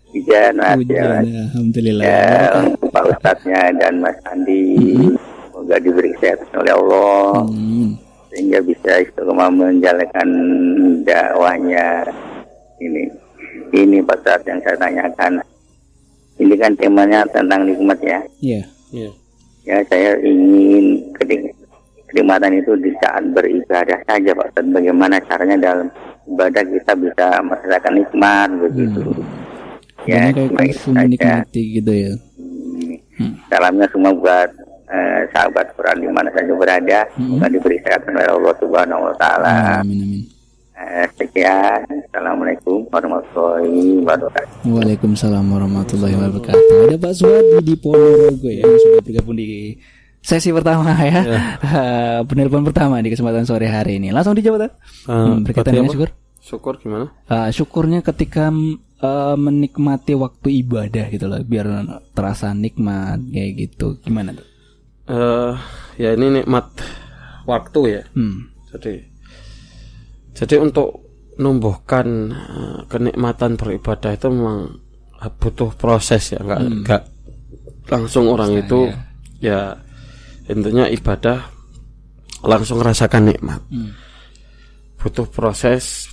Hujan. 0.08 0.52
Hujan, 0.56 1.20
Ya, 1.20 1.40
alhamdulillah. 1.52 2.04
ya 2.04 2.48
untuk 2.64 2.88
Pak 2.88 3.04
Ustadznya 3.12 3.60
dan 3.76 4.00
Mas 4.00 4.16
Andi. 4.24 4.64
Semoga 5.44 5.76
diberi 5.76 6.08
kesehatan 6.16 6.48
oleh 6.56 6.72
Allah. 6.72 7.44
Hmm. 7.44 7.92
Sehingga 8.32 8.64
bisa 8.64 9.04
istiqomah 9.04 9.52
menjalankan 9.52 10.28
dakwahnya 11.04 12.08
ini. 12.80 13.04
Ini 13.70 14.02
Pak 14.02 14.18
Ustadz 14.22 14.46
yang 14.50 14.60
saya 14.66 14.76
tanyakan. 14.76 15.32
Ini 16.40 16.54
kan 16.56 16.72
temanya 16.74 17.20
tentang 17.30 17.68
nikmat 17.68 17.98
ya. 18.02 18.18
Iya. 18.40 18.62
Iya. 18.90 19.10
Ya 19.68 19.76
saya 19.86 20.16
ingin 20.24 21.14
kenikmatan 21.14 22.58
itu 22.58 22.72
di 22.80 22.90
saat 22.98 23.22
beribadah 23.30 23.98
saja 24.08 24.30
Pak 24.34 24.48
Ustadz. 24.50 24.72
Bagaimana 24.74 25.22
caranya 25.28 25.56
dalam 25.60 25.88
ibadah 26.26 26.64
kita 26.64 26.92
bisa 26.98 27.26
merasakan 27.44 27.94
nikmat 27.94 28.48
begitu. 28.68 29.02
Karena 30.00 30.48
kayak 30.56 30.74
cuma 30.80 31.04
menikmati 31.04 31.62
gitu 31.76 31.92
ya. 31.92 32.12
Hmm. 33.20 33.36
Salamnya 33.52 33.86
semua 33.92 34.16
buat 34.16 34.48
eh, 34.88 35.22
sahabat 35.36 35.76
Quran 35.76 35.98
di 36.00 36.08
mana 36.08 36.32
saja 36.32 36.52
berada. 36.56 37.00
Semoga 37.12 37.46
diberi 37.52 37.76
kesehatan 37.84 38.16
oleh 38.16 38.30
Allah 38.32 38.54
Subhanahu 38.56 39.02
Wa 39.12 39.14
Taala. 39.20 39.48
Amin 39.84 40.00
amin. 40.00 40.39
Eh, 40.80 41.06
sekian. 41.12 41.84
Assalamualaikum 42.08 42.88
warahmatullahi 42.88 44.00
wabarakatuh. 44.00 44.64
Waalaikumsalam 44.64 45.44
warahmatullahi 45.44 46.16
wabarakatuh. 46.16 46.88
Ada 46.88 46.96
Pak 46.96 47.12
Suwadi 47.20 47.60
di 47.60 47.74
Ponorogo 47.76 48.48
ya 48.48 48.64
yang 48.64 48.80
sudah 48.80 49.02
bergabung 49.04 49.36
di 49.36 49.76
sesi 50.24 50.48
pertama 50.56 50.96
ya. 51.04 51.20
Eh, 51.20 52.20
Penelpon 52.28 52.64
pertama 52.64 52.96
di 53.04 53.12
kesempatan 53.12 53.44
sore 53.44 53.68
hari 53.68 54.00
ini. 54.00 54.08
Langsung 54.08 54.32
dijawab 54.32 54.56
Tad. 54.64 54.72
Hmm, 55.04 55.44
berkaitan 55.44 55.84
dengan 55.84 55.92
syukur. 55.92 56.10
Syukur 56.40 56.74
gimana? 56.80 57.12
Eh, 57.28 57.48
syukurnya 57.52 58.00
ketika 58.00 58.48
eh, 59.04 59.36
menikmati 59.36 60.16
waktu 60.16 60.64
ibadah 60.64 61.12
gitu 61.12 61.28
loh, 61.28 61.44
biar 61.44 61.68
terasa 62.16 62.56
nikmat 62.56 63.20
kayak 63.28 63.52
gitu. 63.68 64.00
Gimana 64.00 64.32
tuh? 64.32 64.48
Eh, 65.12 65.52
ya 66.00 66.16
ini 66.16 66.40
nikmat 66.40 66.72
waktu 67.44 68.00
ya. 68.00 68.02
Hmm. 68.16 68.48
Jadi 68.72 69.09
jadi 70.40 70.56
untuk 70.56 71.04
numbuhkan 71.36 72.32
eh, 72.32 72.78
kenikmatan 72.88 73.60
beribadah 73.60 74.16
itu 74.16 74.26
memang 74.32 74.72
butuh 75.36 75.76
proses 75.76 76.32
ya, 76.32 76.40
enggak 76.40 76.60
enggak 76.64 77.02
langsung 77.92 78.32
orang 78.32 78.56
itu 78.56 78.88
ya 79.42 79.76
intinya 80.48 80.88
ibadah 80.88 81.60
langsung 82.44 82.80
rasakan 82.80 83.28
nikmat. 83.28 83.60
Butuh 85.00 85.28
proses 85.28 86.08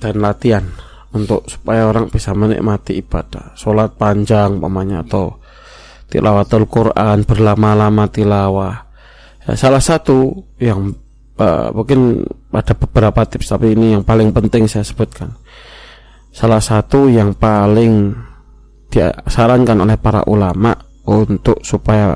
dan 0.00 0.20
latihan 0.20 0.64
untuk 1.12 1.46
supaya 1.48 1.88
orang 1.88 2.08
bisa 2.08 2.32
menikmati 2.36 3.00
ibadah. 3.00 3.54
Sholat 3.56 3.96
panjang 3.96 4.60
pamannya 4.60 5.04
atau 5.04 5.40
tilawatul 6.08 6.68
Quran 6.68 7.24
berlama-lama 7.24 8.08
tilawah. 8.08 8.76
Ya, 9.44 9.52
salah 9.56 9.80
satu 9.80 10.32
yang 10.60 10.92
eh, 11.36 11.68
mungkin 11.72 12.24
ada 12.54 12.72
beberapa 12.78 13.26
tips 13.26 13.50
tapi 13.50 13.74
ini 13.74 13.98
yang 13.98 14.06
paling 14.06 14.30
penting 14.30 14.70
saya 14.70 14.86
sebutkan. 14.86 15.34
Salah 16.34 16.62
satu 16.62 17.06
yang 17.10 17.34
paling 17.34 18.14
disarankan 18.90 19.82
oleh 19.82 19.98
para 19.98 20.22
ulama 20.30 20.74
untuk 21.06 21.62
supaya 21.66 22.14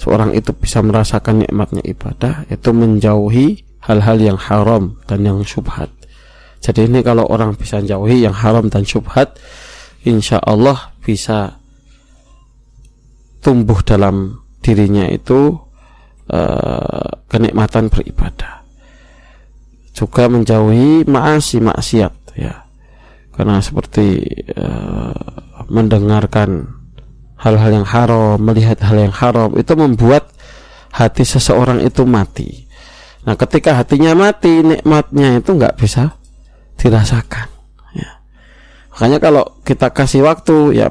seorang 0.00 0.32
itu 0.32 0.54
bisa 0.56 0.80
merasakan 0.80 1.44
nikmatnya 1.44 1.82
ibadah 1.84 2.48
itu 2.48 2.70
menjauhi 2.72 3.66
hal-hal 3.84 4.16
yang 4.16 4.38
haram 4.38 4.96
dan 5.04 5.26
yang 5.26 5.42
syubhat. 5.44 5.92
Jadi 6.60 6.88
ini 6.88 7.00
kalau 7.00 7.24
orang 7.28 7.56
bisa 7.56 7.80
jauhi 7.80 8.24
yang 8.24 8.36
haram 8.36 8.68
dan 8.68 8.84
syubhat, 8.84 9.40
insya 10.04 10.36
Allah 10.44 10.92
bisa 11.00 11.56
tumbuh 13.40 13.80
dalam 13.80 14.44
dirinya 14.60 15.08
itu 15.08 15.56
eh, 16.28 17.08
kenikmatan 17.32 17.88
beribadah. 17.88 18.59
Juga 19.90 20.30
menjauhi 20.30 21.04
maasi 21.04 21.58
maksiat 21.58 22.14
ya. 22.38 22.66
Karena 23.34 23.58
seperti 23.58 24.20
eh, 24.52 25.22
mendengarkan 25.70 26.80
hal-hal 27.40 27.70
yang 27.82 27.86
haram, 27.88 28.36
melihat 28.36 28.76
hal 28.84 29.08
yang 29.08 29.14
haram 29.14 29.56
itu 29.56 29.72
membuat 29.72 30.28
hati 30.92 31.24
seseorang 31.24 31.80
itu 31.80 32.04
mati. 32.04 32.68
Nah, 33.24 33.36
ketika 33.36 33.76
hatinya 33.80 34.12
mati, 34.12 34.60
nikmatnya 34.60 35.40
itu 35.40 35.50
nggak 35.56 35.76
bisa 35.80 36.16
dirasakan. 36.76 37.48
Ya. 37.96 38.20
Makanya 38.92 39.18
kalau 39.20 39.44
kita 39.64 39.92
kasih 39.92 40.24
waktu, 40.24 40.80
ya 40.80 40.88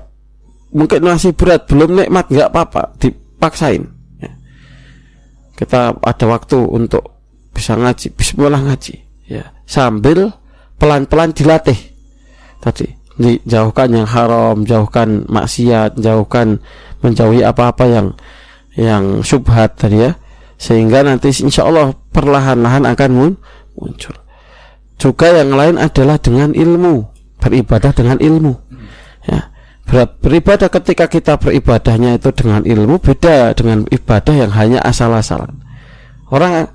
mungkin 0.74 1.06
masih 1.06 1.34
berat, 1.34 1.66
belum 1.66 1.98
nikmat 1.98 2.30
nggak 2.30 2.50
apa-apa, 2.50 2.98
dipaksain. 3.02 3.86
Ya. 4.22 4.32
Kita 5.58 5.98
ada 5.98 6.26
waktu 6.30 6.58
untuk 6.62 7.19
bisa 7.60 7.76
ngaji, 7.76 8.16
Bismillah 8.16 8.64
ngaji, 8.64 8.96
ya 9.28 9.52
sambil 9.68 10.32
pelan-pelan 10.80 11.36
dilatih. 11.36 11.76
Tadi 12.64 12.88
dijauhkan 13.20 13.92
yang 13.92 14.08
haram, 14.08 14.64
jauhkan 14.64 15.28
maksiat, 15.28 16.00
jauhkan 16.00 16.64
menjauhi 17.04 17.44
apa-apa 17.44 17.84
yang 17.92 18.08
yang 18.80 19.20
subhat 19.28 19.76
tadi 19.76 20.08
ya, 20.08 20.16
sehingga 20.56 21.04
nanti 21.04 21.36
insya 21.36 21.68
Allah 21.68 21.92
perlahan-lahan 22.16 22.88
akan 22.88 23.10
mun- 23.12 23.42
muncul. 23.76 24.16
Juga 24.96 25.36
yang 25.36 25.52
lain 25.52 25.76
adalah 25.76 26.16
dengan 26.16 26.56
ilmu, 26.56 27.04
beribadah 27.44 27.92
dengan 27.92 28.20
ilmu. 28.24 28.56
Ya, 29.28 29.52
ber- 29.84 30.16
beribadah 30.24 30.72
ketika 30.72 31.12
kita 31.12 31.36
beribadahnya 31.36 32.16
itu 32.16 32.32
dengan 32.32 32.64
ilmu 32.64 33.04
beda 33.04 33.52
dengan 33.52 33.84
ibadah 33.92 34.36
yang 34.48 34.52
hanya 34.56 34.80
asal-asalan. 34.84 35.60
Orang 36.32 36.72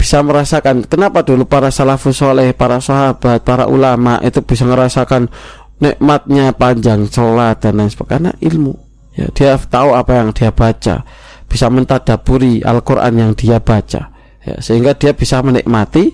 bisa 0.00 0.24
merasakan 0.24 0.88
kenapa 0.88 1.20
dulu 1.20 1.44
para 1.44 1.68
salafus 1.68 2.16
soleh, 2.16 2.56
para 2.56 2.80
sahabat, 2.80 3.44
para 3.44 3.68
ulama 3.68 4.16
itu 4.24 4.40
bisa 4.40 4.64
merasakan 4.64 5.28
nikmatnya 5.76 6.56
panjang 6.56 7.04
sholat 7.04 7.60
dan 7.60 7.76
lain 7.76 7.92
sebagainya 7.92 8.32
karena 8.32 8.48
ilmu. 8.48 8.72
Ya, 9.12 9.28
dia 9.36 9.52
tahu 9.60 9.92
apa 9.92 10.16
yang 10.16 10.32
dia 10.32 10.48
baca, 10.48 11.04
bisa 11.44 11.66
mentadaburi 11.68 12.64
Al-Quran 12.64 13.12
yang 13.12 13.32
dia 13.36 13.60
baca, 13.60 14.08
ya, 14.40 14.56
sehingga 14.56 14.96
dia 14.96 15.12
bisa 15.12 15.44
menikmati 15.44 16.08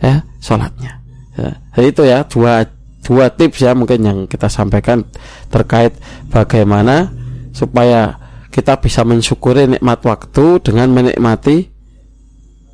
ya 0.00 0.24
sholatnya. 0.40 1.04
Ya, 1.36 1.52
itu 1.84 2.08
ya 2.08 2.24
dua 2.24 2.64
dua 3.04 3.28
tips 3.28 3.60
ya 3.60 3.76
mungkin 3.76 4.00
yang 4.00 4.18
kita 4.24 4.48
sampaikan 4.48 5.04
terkait 5.52 5.92
bagaimana 6.32 7.12
supaya 7.52 8.16
kita 8.48 8.80
bisa 8.80 9.04
mensyukuri 9.04 9.76
nikmat 9.76 10.00
waktu 10.08 10.64
dengan 10.64 10.88
menikmati 10.96 11.75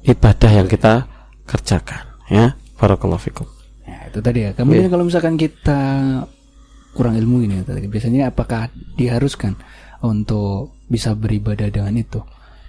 ibadah 0.06 0.50
yang 0.50 0.68
kita 0.68 1.06
kerjakan 1.46 2.02
ya 2.30 2.54
barakallahu 2.78 3.22
fikum 3.22 3.46
Ya, 3.82 4.08
itu 4.08 4.18
tadi 4.22 4.46
ya. 4.46 4.50
Kemudian 4.54 4.88
kalau 4.88 5.04
misalkan 5.06 5.34
kita 5.34 5.80
kurang 6.94 7.18
ilmu 7.18 7.42
ini 7.42 7.60
ya, 7.60 7.64
tadi 7.66 7.88
biasanya 7.88 8.30
apakah 8.30 8.70
diharuskan 8.94 9.58
untuk 10.04 10.76
bisa 10.86 11.16
beribadah 11.16 11.66
dengan 11.72 11.98
itu 11.98 12.20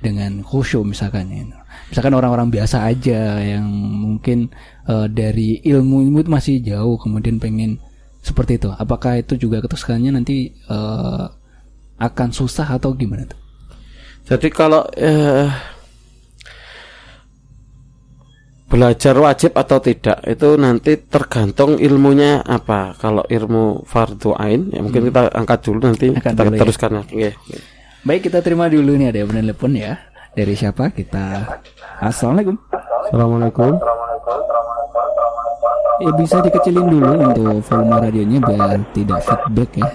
dengan 0.03 0.43
khusyuk 0.43 0.83
misalkan 0.83 1.31
ya. 1.31 1.43
Misalkan 1.87 2.13
orang-orang 2.17 2.51
biasa 2.51 2.89
aja 2.89 3.39
yang 3.39 3.65
mungkin 3.73 4.51
eh, 4.89 5.07
dari 5.07 5.63
ilmu 5.63 6.03
ilmu 6.03 6.17
itu 6.25 6.31
masih 6.31 6.55
jauh 6.65 6.97
kemudian 6.99 7.39
pengen 7.39 7.79
seperti 8.19 8.59
itu. 8.59 8.69
Apakah 8.73 9.21
itu 9.21 9.37
juga 9.37 9.63
ketusannya 9.63 10.11
nanti 10.11 10.51
eh, 10.51 11.25
akan 12.03 12.29
susah 12.33 12.67
atau 12.73 12.91
gimana 12.97 13.29
tuh? 13.29 13.39
jadi 14.23 14.47
kalau 14.55 14.87
eh, 14.95 15.51
belajar 18.73 19.13
wajib 19.21 19.53
atau 19.53 19.77
tidak 19.77 20.17
itu 20.25 20.57
nanti 20.57 20.97
tergantung 21.05 21.77
ilmunya 21.77 22.41
apa 22.41 22.97
kalau 22.97 23.21
ilmu 23.29 23.85
fardu 23.85 24.33
ain 24.33 24.73
ya 24.73 24.81
mungkin 24.81 25.13
kita 25.13 25.29
angkat 25.29 25.61
dulu 25.61 25.77
nanti 25.85 26.09
Angkat 26.09 26.33
kita 26.33 26.41
dulu 26.41 26.55
ya. 26.57 26.61
teruskan 26.65 26.91
lagi 26.97 27.13
Nggih, 27.13 27.33
nggih. 27.37 27.61
Baik 28.01 28.21
kita 28.25 28.41
terima 28.41 28.65
dulu 28.73 28.97
nih 28.97 29.13
ada 29.13 29.19
yang 29.21 29.29
telepon 29.29 29.77
ya. 29.77 30.01
Dari 30.33 30.57
siapa? 30.57 30.89
Kita 30.89 31.53
Assalamualaikum. 32.01 32.57
Assalamualaikum 33.05 33.77
Ya 36.01 36.11
bisa 36.17 36.41
dikecilin 36.41 36.89
dulu 36.89 37.11
untuk 37.13 37.61
volume 37.69 37.95
radionya 38.01 38.39
biar 38.41 38.81
tidak 38.97 39.21
feedback 39.21 39.69
ya. 39.77 39.85
ya. 39.85 39.93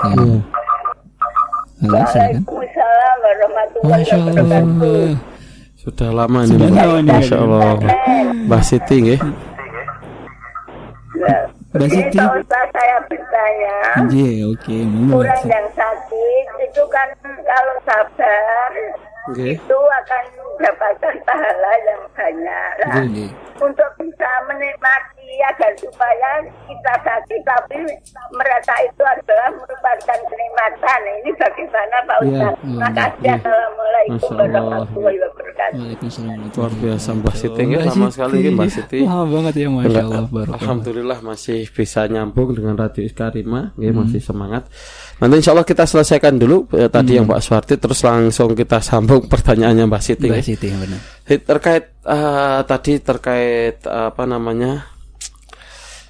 Halo, 1.82 2.00
silakan. 2.06 2.42
Waalaikumsalam 2.46 3.16
warahmatullahi 3.26 3.90
Masya 4.06 4.16
Allah. 4.22 5.37
Sudah 5.88 6.10
lama 6.12 6.38
ini 6.44 6.52
Sudah 6.52 6.70
lama 6.70 6.96
nih. 7.00 7.12
Masya 7.16 7.36
Allah 7.40 7.72
Mbak 8.44 8.62
Siti 8.62 8.96
nggih 9.00 9.20
Mbak 11.68 11.88
Siti. 11.90 12.16
Ustaz 12.16 12.66
saya 12.72 12.96
bertanya, 13.06 13.76
Iya, 14.08 14.48
oke. 14.48 14.76
Mbak 14.88 15.14
orang 15.14 15.36
Siti. 15.36 15.52
yang 15.52 15.66
sakit 15.76 16.46
itu 16.64 16.82
kan 16.88 17.08
kalau 17.44 17.76
sabar 17.84 18.70
Oke. 19.28 19.48
itu 19.52 19.76
akan 19.76 20.22
mendapatkan 20.56 21.14
pahala 21.28 21.72
yang 21.84 22.02
banyak. 22.16 22.72
Lah, 22.88 23.04
untuk 23.60 23.90
bisa 24.00 24.30
menikmati 24.48 25.17
agar 25.40 25.70
supaya 25.76 26.30
kita 26.64 26.92
sakit 27.00 27.40
tapi 27.42 27.78
merasa 28.30 28.74
itu 28.80 29.02
adalah 29.02 29.48
merupakan 29.52 30.18
kenikmatan. 30.24 31.00
Ini 31.16 31.30
bagaimana 31.34 31.96
Pak 32.02 32.16
Iya. 32.18 32.28
Ustaz? 32.28 32.54
Terima 32.58 32.88
kasih. 32.90 33.28
Assalamualaikum 33.30 34.14
Masya 34.18 34.34
Allah. 34.34 34.60
warahmatullahi 34.60 35.18
wabarakatuh. 35.20 35.78
Waalaikumsalam. 35.78 36.38
Luar 36.48 36.72
biasa 36.74 37.08
Mbak 37.14 37.34
Siti 37.34 37.60
nggih, 37.62 37.80
sama 37.84 38.06
sekali 38.08 38.34
nggih, 38.36 38.52
Mbak 38.52 38.68
Siti. 38.68 38.98
Wah 39.02 39.24
banget 39.24 39.54
ya 39.54 39.68
Masya 39.68 40.00
Allah 40.00 40.24
baru. 40.28 40.50
Alhamdulillah 40.54 41.18
masih 41.20 41.58
bisa 41.68 42.00
nyambung 42.04 42.48
dengan 42.52 42.74
Radio 42.74 43.02
Iskarima, 43.02 43.60
nggih, 43.74 43.90
Hmm. 43.90 43.98
masih 44.02 44.20
semangat. 44.20 44.62
Nanti 45.18 45.34
insya 45.36 45.50
Allah 45.50 45.64
kita 45.64 45.82
selesaikan 45.82 46.34
dulu 46.34 46.66
eh, 46.72 46.86
tadi 46.86 47.14
yang 47.14 47.24
Hmm. 47.24 47.34
Mbak 47.34 47.42
Suwarti, 47.42 47.74
terus 47.76 48.00
langsung 48.00 48.50
kita 48.52 48.78
sambung 48.88 49.24
pertanyaannya 49.24 49.84
Mbak 49.84 50.02
Siti. 50.02 50.26
Mbak. 50.26 50.42
Siti 50.42 50.66
yang 50.66 50.80
benar. 50.80 51.00
Terkait 51.28 51.84
eh, 52.02 52.60
tadi 52.64 52.92
terkait 52.98 53.76
eh, 53.80 54.06
apa 54.08 54.24
namanya 54.24 54.97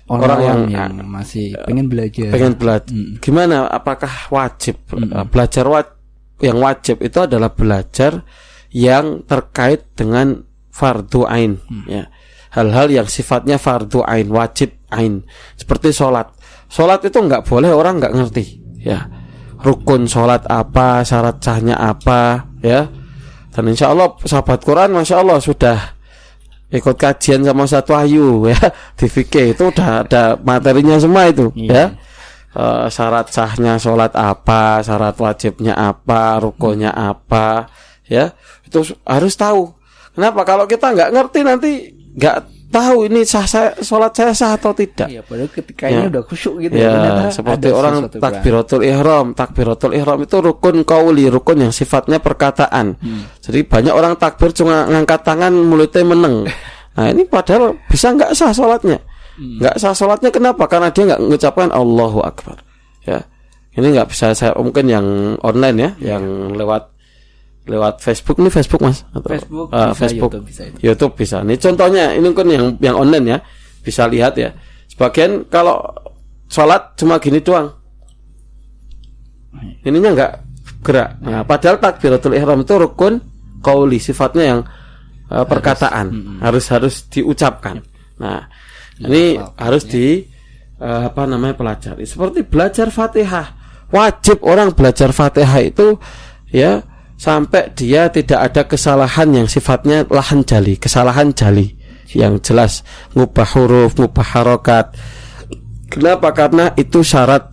Orang, 0.08 0.24
Orang 0.24 0.40
yang, 0.40 0.60
yang, 0.72 0.92
masih 1.04 1.52
pengen 1.68 1.86
belajar. 1.86 2.32
pengen 2.32 2.56
belajar, 2.56 2.88
Mm. 2.90 3.20
gimana? 3.20 3.68
Apakah 3.68 4.08
wajib. 4.28 4.80
Eh, 4.88 5.24
belajar 5.28 5.64
wa- 5.68 5.94
yang 6.40 6.58
wajib 6.58 7.04
itu 7.04 7.18
adalah 7.20 7.52
belajar 7.52 8.24
yang 8.70 9.20
terkait 9.22 9.84
dengan 9.92 10.40
fardu 10.68 11.26
ain, 11.26 11.60
Hmm. 11.60 11.84
ya 11.84 12.08
hal-hal 12.48 12.88
yang 12.88 13.04
sifatnya 13.04 13.60
fardu 13.60 14.00
ain 14.00 14.30
wajib 14.30 14.72
ain 14.88 15.20
seperti 15.52 15.92
sholat 15.92 16.32
sholat 16.64 17.04
itu 17.04 17.18
nggak 17.18 17.44
boleh 17.44 17.68
orang 17.68 18.00
nggak 18.00 18.14
ngerti 18.16 18.44
ya 18.80 19.04
rukun 19.60 20.08
sholat 20.08 20.48
apa 20.48 21.04
syarat 21.04 21.36
sahnya 21.38 21.76
apa 21.76 22.48
ya 22.64 22.88
dan 23.52 23.64
insya 23.66 23.92
Allah 23.92 24.16
sahabat 24.22 24.64
Quran 24.64 24.96
masya 24.96 25.20
Allah 25.20 25.36
sudah 25.38 25.97
ikut 26.68 26.96
kajian 27.00 27.44
sama 27.44 27.64
satu 27.64 27.96
ayu 27.96 28.44
ya. 28.48 28.58
Di 28.98 29.06
fikih 29.08 29.56
itu 29.56 29.72
udah 29.72 30.04
ada 30.04 30.36
materinya 30.36 31.00
semua 31.00 31.28
itu 31.28 31.48
Iya. 31.56 31.72
ya. 31.72 31.84
Eh, 32.58 32.86
syarat 32.90 33.28
sahnya 33.30 33.76
sholat 33.76 34.12
apa 34.16 34.80
syarat 34.82 35.14
wajibnya 35.20 35.76
apa 35.76 36.40
rukunnya 36.42 36.90
apa 36.92 37.68
ya. 38.08 38.32
Itu 38.64 38.84
harus 39.04 39.36
tahu. 39.36 39.72
Kenapa? 40.16 40.42
Kalau 40.42 40.64
kita 40.66 40.92
nggak 40.92 41.10
ngerti 41.14 41.40
nanti 41.46 41.70
nggak 42.18 42.36
tahu 42.68 43.08
ini 43.08 43.24
sah 43.24 43.48
saya 43.48 43.72
sholat 43.80 44.12
saya 44.12 44.32
sah 44.36 44.54
atau 44.54 44.72
tidak 44.72 45.08
Iya, 45.08 45.24
padahal 45.24 45.48
ketika 45.48 45.88
Ya. 45.88 46.04
ini 46.04 46.12
udah 46.12 46.22
khusyuk 46.24 46.54
gitu 46.60 46.74
Ya, 46.76 46.92
ternyata 46.92 47.22
seperti 47.32 47.68
orang 47.72 47.94
takbiratul 48.12 48.82
ihram. 48.84 49.26
Takbiratul 49.32 49.92
ihram 49.96 50.18
itu 50.20 50.36
rukun 50.38 50.76
kauli, 50.84 51.26
rukun 51.28 51.64
yang 51.64 51.72
sifatnya 51.72 52.20
perkataan. 52.20 53.00
Hmm. 53.00 53.24
Jadi 53.40 53.64
banyak 53.64 53.94
orang 53.94 54.14
takbir 54.20 54.52
cuma 54.52 54.84
ngangkat 54.86 55.20
tangan 55.24 55.52
mulutnya 55.52 56.04
meneng. 56.04 56.36
Nah, 56.98 57.14
ini 57.14 57.22
padahal 57.30 57.78
bisa 57.86 58.10
nggak 58.10 58.34
sah 58.34 58.50
sholatnya. 58.50 58.98
Hmm. 59.38 59.62
Nggak 59.62 59.78
sah 59.78 59.94
sholatnya 59.94 60.34
kenapa? 60.34 60.66
Karena 60.66 60.90
dia 60.90 61.06
nggak 61.06 61.22
mengucapkan 61.22 61.70
Allahu 61.70 62.26
Akbar. 62.26 62.58
Ya. 63.06 63.22
Ini 63.78 63.94
nggak 63.94 64.10
bisa 64.10 64.34
saya 64.34 64.50
mungkin 64.58 64.90
yang 64.90 65.06
online 65.38 65.78
ya, 65.78 65.90
yang 66.02 66.50
lewat 66.58 66.90
lewat 67.68 68.00
Facebook 68.00 68.40
ini 68.40 68.48
Facebook 68.48 68.80
Mas 68.80 69.04
atau 69.12 69.28
Facebook, 69.28 69.68
Ah, 69.70 69.92
bisa, 69.92 70.00
Facebook 70.00 70.32
YouTube 70.32 70.48
bisa 70.48 70.62
itu. 70.64 70.78
YouTube 70.80 71.12
bisa. 71.14 71.36
Ini 71.44 71.54
contohnya 71.60 72.04
ini 72.16 72.26
kan 72.32 72.46
yang 72.48 72.64
yang 72.80 72.96
online 72.96 73.26
ya. 73.28 73.38
Bisa 73.84 74.08
lihat 74.08 74.34
ya. 74.40 74.50
Sebagian 74.88 75.46
kalau 75.52 75.84
sholat 76.48 76.96
cuma 76.96 77.20
gini 77.20 77.44
doang. 77.44 77.68
Ininya 79.84 80.10
nggak 80.16 80.32
gerak. 80.84 81.10
Nah, 81.20 81.42
padahal 81.44 81.76
takbiratul 81.80 82.36
ihram 82.36 82.64
itu 82.64 82.74
rukun 82.76 83.20
kauli 83.60 83.98
sifatnya 83.98 84.44
yang 84.44 84.60
uh, 85.28 85.44
perkataan 85.44 86.38
harus 86.40 86.64
harus 86.72 86.94
diucapkan. 87.10 87.82
Nah, 88.18 88.48
ini 89.02 89.38
harus 89.56 89.84
di 89.86 90.24
uh, 90.80 91.10
apa 91.10 91.26
namanya 91.26 91.54
pelajari. 91.58 92.04
Seperti 92.06 92.44
belajar 92.46 92.88
Fatihah. 92.90 93.56
Wajib 93.88 94.44
orang 94.44 94.76
belajar 94.76 95.16
Fatihah 95.16 95.64
itu 95.64 95.96
ya 96.52 96.84
sampai 97.18 97.74
dia 97.74 98.06
tidak 98.08 98.38
ada 98.48 98.62
kesalahan 98.64 99.28
yang 99.34 99.46
sifatnya 99.50 100.06
lahan 100.06 100.46
jali, 100.46 100.78
kesalahan 100.78 101.34
jali 101.34 101.74
yang 102.14 102.38
jelas 102.40 102.86
ngubah 103.12 103.48
huruf, 103.58 103.98
ngubah 103.98 104.26
harokat. 104.38 104.94
Kenapa? 105.90 106.30
Karena 106.32 106.72
itu 106.78 107.02
syarat 107.02 107.50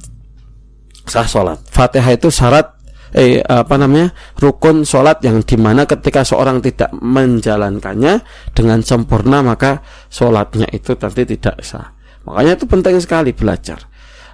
sah 1.10 1.26
sholat. 1.26 1.60
Fatihah 1.68 2.14
itu 2.14 2.30
syarat 2.30 2.78
eh 3.16 3.40
apa 3.42 3.80
namanya 3.80 4.12
rukun 4.38 4.84
sholat 4.84 5.24
yang 5.24 5.40
di 5.40 5.56
mana 5.56 5.88
ketika 5.88 6.22
seorang 6.28 6.60
tidak 6.60 6.92
menjalankannya 7.00 8.20
dengan 8.52 8.84
sempurna 8.84 9.40
maka 9.40 9.80
sholatnya 10.12 10.68
itu 10.76 10.94
nanti 10.94 11.24
tidak 11.26 11.58
sah. 11.66 11.96
Makanya 12.26 12.58
itu 12.58 12.66
penting 12.66 12.98
sekali 13.02 13.32
belajar. 13.32 13.80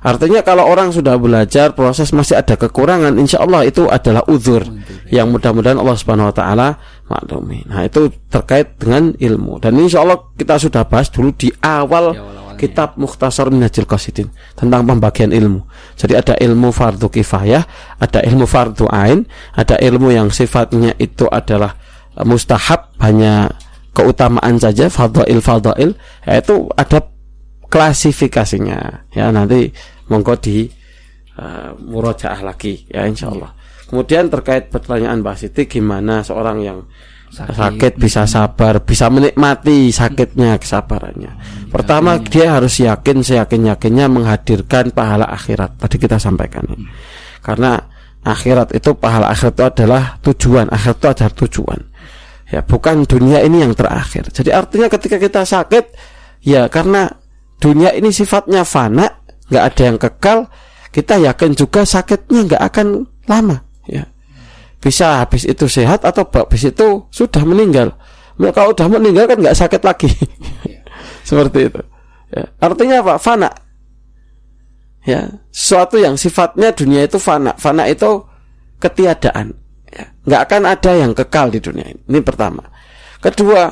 Artinya 0.02 0.42
kalau 0.42 0.66
orang 0.66 0.90
sudah 0.90 1.14
belajar 1.22 1.78
proses 1.78 2.10
masih 2.10 2.34
ada 2.34 2.58
kekurangan, 2.58 3.14
insya 3.22 3.38
Allah 3.38 3.70
itu 3.70 3.86
adalah 3.86 4.26
uzur 4.26 4.66
yang 5.14 5.30
mudah-mudahan 5.30 5.78
Allah 5.78 5.94
Subhanahu 5.94 6.34
Wa 6.34 6.36
Taala 6.36 6.68
maklumi. 7.06 7.70
Nah 7.70 7.86
itu 7.86 8.10
terkait 8.26 8.82
dengan 8.82 9.14
ilmu 9.14 9.62
dan 9.62 9.78
insya 9.78 10.02
Allah 10.02 10.18
kita 10.34 10.58
sudah 10.58 10.90
bahas 10.90 11.14
dulu 11.14 11.30
di 11.38 11.54
awal 11.62 12.18
Di 12.18 12.66
kitab 12.66 12.98
Mukhtasar 12.98 13.50
Minhajul 13.50 13.90
Qasidin 13.90 14.30
tentang 14.54 14.86
pembagian 14.86 15.34
ilmu. 15.34 15.66
Jadi 15.98 16.14
ada 16.14 16.34
ilmu 16.38 16.70
fardu 16.70 17.10
kifayah, 17.10 17.66
ada 17.98 18.20
ilmu 18.22 18.46
fardu 18.46 18.86
ain, 18.90 19.26
ada 19.58 19.82
ilmu 19.82 20.14
yang 20.14 20.30
sifatnya 20.30 20.94
itu 21.02 21.26
adalah 21.30 21.78
mustahab 22.22 22.94
hanya 23.02 23.50
keutamaan 23.92 24.56
saja 24.56 24.88
fadail 24.88 25.44
fadail 25.44 25.92
yaitu 26.24 26.70
ada 26.80 27.11
klasifikasinya. 27.72 29.08
Ya 29.16 29.32
nanti 29.32 29.72
monggo 30.12 30.36
di 30.36 30.68
uh, 31.40 31.72
murojaah 31.80 32.44
lagi 32.44 32.84
ya 32.92 33.08
insyaallah. 33.08 33.56
Kemudian 33.88 34.28
terkait 34.28 34.68
pertanyaan 34.68 35.24
Mbak 35.24 35.36
Siti 35.40 35.68
gimana 35.68 36.24
seorang 36.24 36.60
yang 36.64 36.80
Sakit. 37.32 37.56
sakit, 37.56 37.94
bisa 37.96 38.28
sabar 38.28 38.84
bisa 38.84 39.08
menikmati 39.08 39.88
sakitnya 39.88 40.60
kesabarannya. 40.60 41.32
Pertama 41.72 42.20
dia 42.20 42.60
harus 42.60 42.76
yakin 42.76 43.24
seyakin 43.24 43.72
yakinnya 43.72 44.12
menghadirkan 44.12 44.92
pahala 44.92 45.32
akhirat. 45.32 45.80
Tadi 45.80 45.96
kita 45.96 46.20
sampaikan 46.20 46.68
ini. 46.68 46.84
Karena 47.40 47.80
akhirat 48.28 48.76
itu 48.76 48.92
pahala 49.00 49.32
akhirat 49.32 49.56
itu 49.56 49.64
adalah 49.64 50.04
tujuan. 50.20 50.68
Akhirat 50.76 50.98
itu 51.00 51.08
adalah 51.08 51.34
tujuan. 51.48 51.80
Ya 52.52 52.60
bukan 52.68 53.08
dunia 53.08 53.40
ini 53.48 53.64
yang 53.64 53.72
terakhir. 53.80 54.28
Jadi 54.28 54.52
artinya 54.52 54.92
ketika 54.92 55.16
kita 55.16 55.48
sakit 55.48 55.86
ya 56.44 56.68
karena 56.68 57.08
dunia 57.62 57.94
ini 57.94 58.10
sifatnya 58.10 58.66
fana 58.66 59.22
nggak 59.48 59.64
ada 59.64 59.82
yang 59.86 59.98
kekal. 60.02 60.40
Kita 60.92 61.16
yakin 61.16 61.56
juga 61.56 61.88
sakitnya 61.88 62.52
nggak 62.52 62.64
akan 62.68 62.88
lama 63.30 63.64
ya. 63.88 64.04
Bisa 64.82 65.24
habis 65.24 65.48
itu 65.48 65.70
sehat 65.70 66.04
atau 66.04 66.26
habis 66.26 66.68
itu 66.68 67.06
sudah 67.14 67.46
meninggal. 67.46 67.96
Kalau 68.36 68.74
udah 68.74 68.90
meninggal 68.90 69.30
kan 69.30 69.38
nggak 69.38 69.56
sakit 69.56 69.82
lagi. 69.86 70.10
Seperti 71.30 71.70
itu 71.70 71.82
ya. 72.34 72.50
artinya 72.60 73.06
apa? 73.06 73.16
Fana. 73.22 73.52
Ya 75.06 75.30
sesuatu 75.54 76.02
yang 76.02 76.18
sifatnya 76.18 76.74
dunia 76.74 77.06
itu 77.06 77.22
fana. 77.22 77.54
Fana 77.56 77.86
itu 77.88 78.26
ketiadaan 78.82 79.54
ya. 79.88 80.06
nggak 80.26 80.42
akan 80.50 80.62
ada 80.66 80.92
yang 80.98 81.12
kekal 81.14 81.54
di 81.54 81.62
dunia 81.62 81.86
ini. 81.86 82.02
Ini 82.10 82.20
pertama. 82.26 82.66
Kedua 83.22 83.70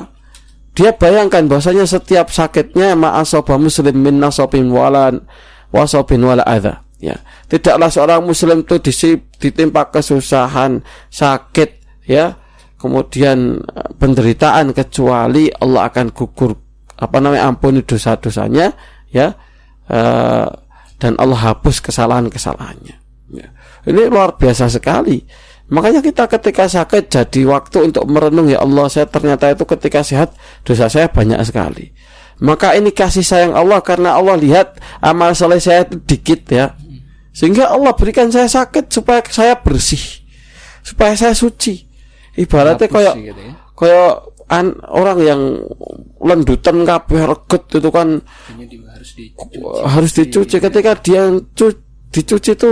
dia 0.80 0.96
bayangkan 0.96 1.44
bahwasanya 1.44 1.84
setiap 1.84 2.32
sakitnya 2.32 2.96
ma'asoba 2.96 3.60
muslim 3.60 4.00
min 4.00 4.16
nasobin 4.16 4.72
walan 4.72 5.20
wasobin 5.76 6.24
wala 6.24 6.40
adha. 6.48 6.80
Ya. 6.96 7.20
Tidaklah 7.52 7.92
seorang 7.92 8.24
muslim 8.24 8.64
itu 8.64 8.80
disi- 8.80 9.20
ditimpa 9.36 9.92
kesusahan 9.92 10.80
sakit 11.12 11.84
ya. 12.08 12.32
Kemudian 12.80 13.60
eh, 13.60 13.88
penderitaan 13.92 14.72
kecuali 14.72 15.52
Allah 15.52 15.92
akan 15.92 16.16
gugur 16.16 16.56
apa 16.96 17.16
namanya 17.20 17.52
ampuni 17.52 17.84
dosa-dosanya 17.84 18.72
ya. 19.12 19.36
Eh, 19.84 20.48
dan 20.96 21.12
Allah 21.20 21.40
hapus 21.52 21.84
kesalahan-kesalahannya. 21.84 22.96
Ya. 23.36 23.52
ini 23.84 24.08
luar 24.08 24.40
biasa 24.40 24.72
sekali 24.72 25.28
makanya 25.70 26.02
kita 26.02 26.26
ketika 26.26 26.66
sakit 26.66 27.06
jadi 27.06 27.40
waktu 27.46 27.90
untuk 27.90 28.04
merenung 28.10 28.50
ya 28.50 28.58
Allah 28.58 28.90
saya 28.90 29.06
ternyata 29.06 29.54
itu 29.54 29.62
ketika 29.62 30.02
sehat 30.02 30.34
dosa 30.66 30.90
saya 30.90 31.06
banyak 31.06 31.38
sekali 31.46 31.94
maka 32.42 32.74
ini 32.74 32.90
kasih 32.90 33.22
sayang 33.22 33.52
Allah 33.54 33.78
karena 33.84 34.18
Allah 34.18 34.34
lihat 34.34 34.82
amal 34.98 35.30
soleh 35.32 35.62
saya 35.62 35.86
itu 35.86 36.02
dikit 36.02 36.42
ya 36.50 36.74
sehingga 37.30 37.70
Allah 37.70 37.94
berikan 37.94 38.28
saya 38.34 38.50
sakit 38.50 38.90
supaya 38.90 39.22
saya 39.30 39.54
bersih 39.62 40.02
supaya 40.82 41.14
saya 41.14 41.36
suci 41.36 41.86
ibaratnya 42.34 42.90
kayak 42.90 43.14
gitu 43.20 43.40
ya. 43.40 43.54
kayak 43.78 44.12
an, 44.50 44.74
orang 44.90 45.18
yang 45.22 45.40
lendutan 46.18 46.82
kabeh 46.82 47.22
reget 47.30 47.62
itu 47.78 47.90
kan 47.94 48.18
harus 48.90 49.10
dicuci. 49.14 49.56
harus 49.86 50.12
dicuci 50.12 50.56
ketika 50.58 50.92
dia 50.98 51.22
cu- 51.54 51.80
dicuci 52.10 52.58
itu 52.58 52.70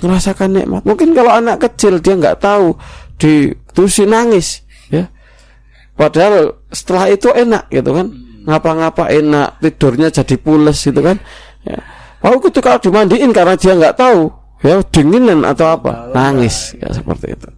ngerasakan 0.00 0.48
nikmat. 0.56 0.82
Mungkin 0.88 1.12
kalau 1.12 1.32
anak 1.32 1.62
kecil 1.62 2.00
dia 2.00 2.16
nggak 2.16 2.40
tahu 2.40 2.74
di 3.20 3.52
terus 3.72 3.96
si 3.96 4.04
nangis 4.08 4.64
ya. 4.88 5.06
Padahal 5.94 6.64
setelah 6.72 7.12
itu 7.12 7.28
enak 7.30 7.68
gitu 7.68 7.92
kan. 7.92 8.08
Ngapa-ngapa 8.40 9.12
enak 9.12 9.60
tidurnya 9.60 10.08
jadi 10.08 10.36
pules 10.40 10.80
gitu 10.80 11.00
kan. 11.04 11.20
Ya. 11.62 11.78
Lalu 12.24 12.48
ketika 12.48 12.80
dimandiin 12.80 13.30
karena 13.36 13.54
dia 13.56 13.76
nggak 13.76 13.96
tahu 14.00 14.32
ya 14.60 14.80
dinginan 14.92 15.44
atau 15.44 15.76
apa 15.76 16.12
nangis 16.12 16.76
ya 16.76 16.88
seperti 16.92 17.36
itu. 17.36 17.48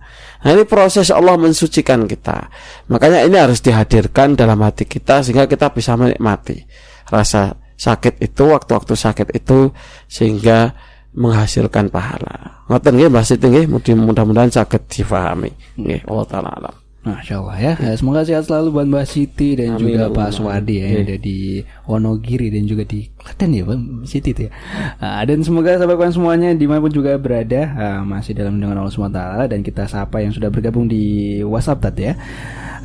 Nah 0.42 0.50
ini 0.50 0.66
proses 0.66 1.14
Allah 1.14 1.38
mensucikan 1.38 2.02
kita. 2.10 2.50
Makanya 2.90 3.22
ini 3.22 3.38
harus 3.38 3.62
dihadirkan 3.62 4.34
dalam 4.34 4.58
hati 4.66 4.90
kita 4.90 5.22
sehingga 5.22 5.46
kita 5.46 5.70
bisa 5.70 5.94
menikmati 5.94 6.66
rasa 7.06 7.54
sakit 7.78 8.22
itu 8.22 8.42
waktu-waktu 8.50 8.94
sakit 8.94 9.28
itu 9.34 9.70
sehingga 10.06 10.74
menghasilkan 11.12 11.92
pahala 11.92 12.64
ngoten 12.68 12.96
nggih 12.96 13.08
Mbah 13.12 13.24
Siti 13.24 13.46
nggih 13.48 13.68
mudah-mudahan 13.68 14.48
sakit 14.48 14.88
difahami 14.88 15.52
nggih 15.76 16.08
Allah 16.08 16.26
taala 16.28 16.50
alam 16.56 16.76
Masya 17.02 17.34
Allah 17.42 17.58
ya. 17.58 17.72
ya. 17.82 17.98
Semoga 17.98 18.22
sehat 18.22 18.46
selalu 18.46 18.78
buat 18.78 18.86
Mbak 18.86 19.06
Siti 19.10 19.58
dan 19.58 19.74
Amin, 19.74 19.98
juga 19.98 20.06
Pak. 20.14 20.38
Swadi 20.38 20.78
ya, 20.78 20.86
yang 20.86 21.02
ada 21.02 21.18
di 21.18 21.58
Wonogiri 21.90 22.46
dan 22.54 22.62
juga 22.62 22.86
di 22.86 23.10
Klaten 23.18 23.50
ya 23.58 23.66
Pak 23.66 24.06
Siti 24.06 24.30
itu 24.30 24.46
ya. 24.46 24.54
Nah, 25.02 25.22
dan 25.26 25.42
semoga 25.42 25.74
sahabat 25.74 25.98
kawan 25.98 26.14
semuanya 26.14 26.54
di 26.54 26.62
mana 26.70 26.78
pun 26.78 26.94
juga 26.94 27.18
berada 27.18 27.74
ah, 27.74 28.00
masih 28.06 28.38
dalam 28.38 28.54
dengan 28.54 28.78
Allah 28.78 28.94
SWT 28.94 29.18
dan 29.50 29.60
kita 29.66 29.90
sapa 29.90 30.22
yang 30.22 30.30
sudah 30.30 30.46
bergabung 30.54 30.86
di 30.86 31.42
WhatsApp 31.42 31.90
tadi 31.90 32.02
ya. 32.06 32.14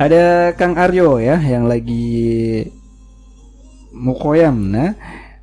Ada 0.02 0.50
Kang 0.58 0.74
Aryo 0.74 1.22
ya 1.22 1.38
yang 1.38 1.70
lagi 1.70 2.66
mukoyam 3.94 4.70
nah 4.70 4.94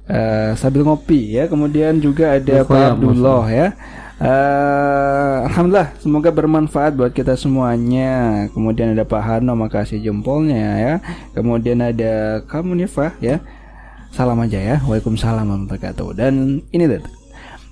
eh, 0.09 0.51
sambil 0.57 0.85
ngopi 0.85 1.37
ya. 1.37 1.45
Kemudian 1.45 1.97
juga 2.01 2.37
ada 2.37 2.63
Pak 2.63 2.69
Mukoyam, 2.69 2.91
Abdullah 2.97 3.45
ya. 3.49 3.67
Eh, 4.15 5.35
Alhamdulillah 5.51 5.91
semoga 5.99 6.29
bermanfaat 6.31 6.95
buat 6.95 7.11
kita 7.11 7.35
semuanya. 7.35 8.45
Kemudian 8.55 8.95
ada 8.95 9.03
Pak 9.03 9.21
Hano 9.21 9.53
makasih 9.59 9.99
jempolnya 9.99 10.67
ya. 10.79 10.93
Kemudian 11.35 11.83
ada 11.83 12.41
kamu 12.47 12.85
Nifah 12.85 13.13
ya. 13.19 13.43
Salam 14.15 14.39
aja 14.39 14.57
ya. 14.57 14.75
Waalaikumsalam 14.87 15.43
warahmatullahi 15.43 15.69
wabarakatuh. 15.75 16.07
Dan 16.15 16.63
ini 16.71 16.87
tuh 16.87 17.25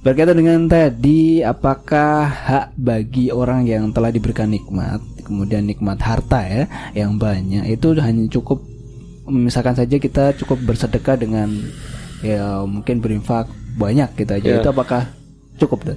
berkaitan 0.03 0.35
dengan 0.35 0.67
tadi 0.67 1.39
apakah 1.39 2.27
hak 2.27 2.75
bagi 2.75 3.31
orang 3.31 3.63
yang 3.63 3.87
telah 3.95 4.11
diberikan 4.11 4.51
nikmat 4.51 4.99
kemudian 5.23 5.63
nikmat 5.63 5.95
harta 6.03 6.43
ya 6.43 6.67
yang 6.91 7.15
banyak 7.15 7.63
itu 7.71 7.95
hanya 8.03 8.27
cukup 8.27 8.59
misalkan 9.31 9.79
saja 9.79 9.95
kita 9.95 10.35
cukup 10.35 10.59
bersedekah 10.67 11.15
dengan 11.15 11.47
ya 12.23 12.63
mungkin 12.63 13.03
berinfak 13.03 13.45
banyak 13.75 14.09
gitu 14.15 14.31
aja 14.33 14.47
Ya. 14.47 14.57
itu 14.63 14.69
apakah 14.71 15.11
cukup? 15.59 15.91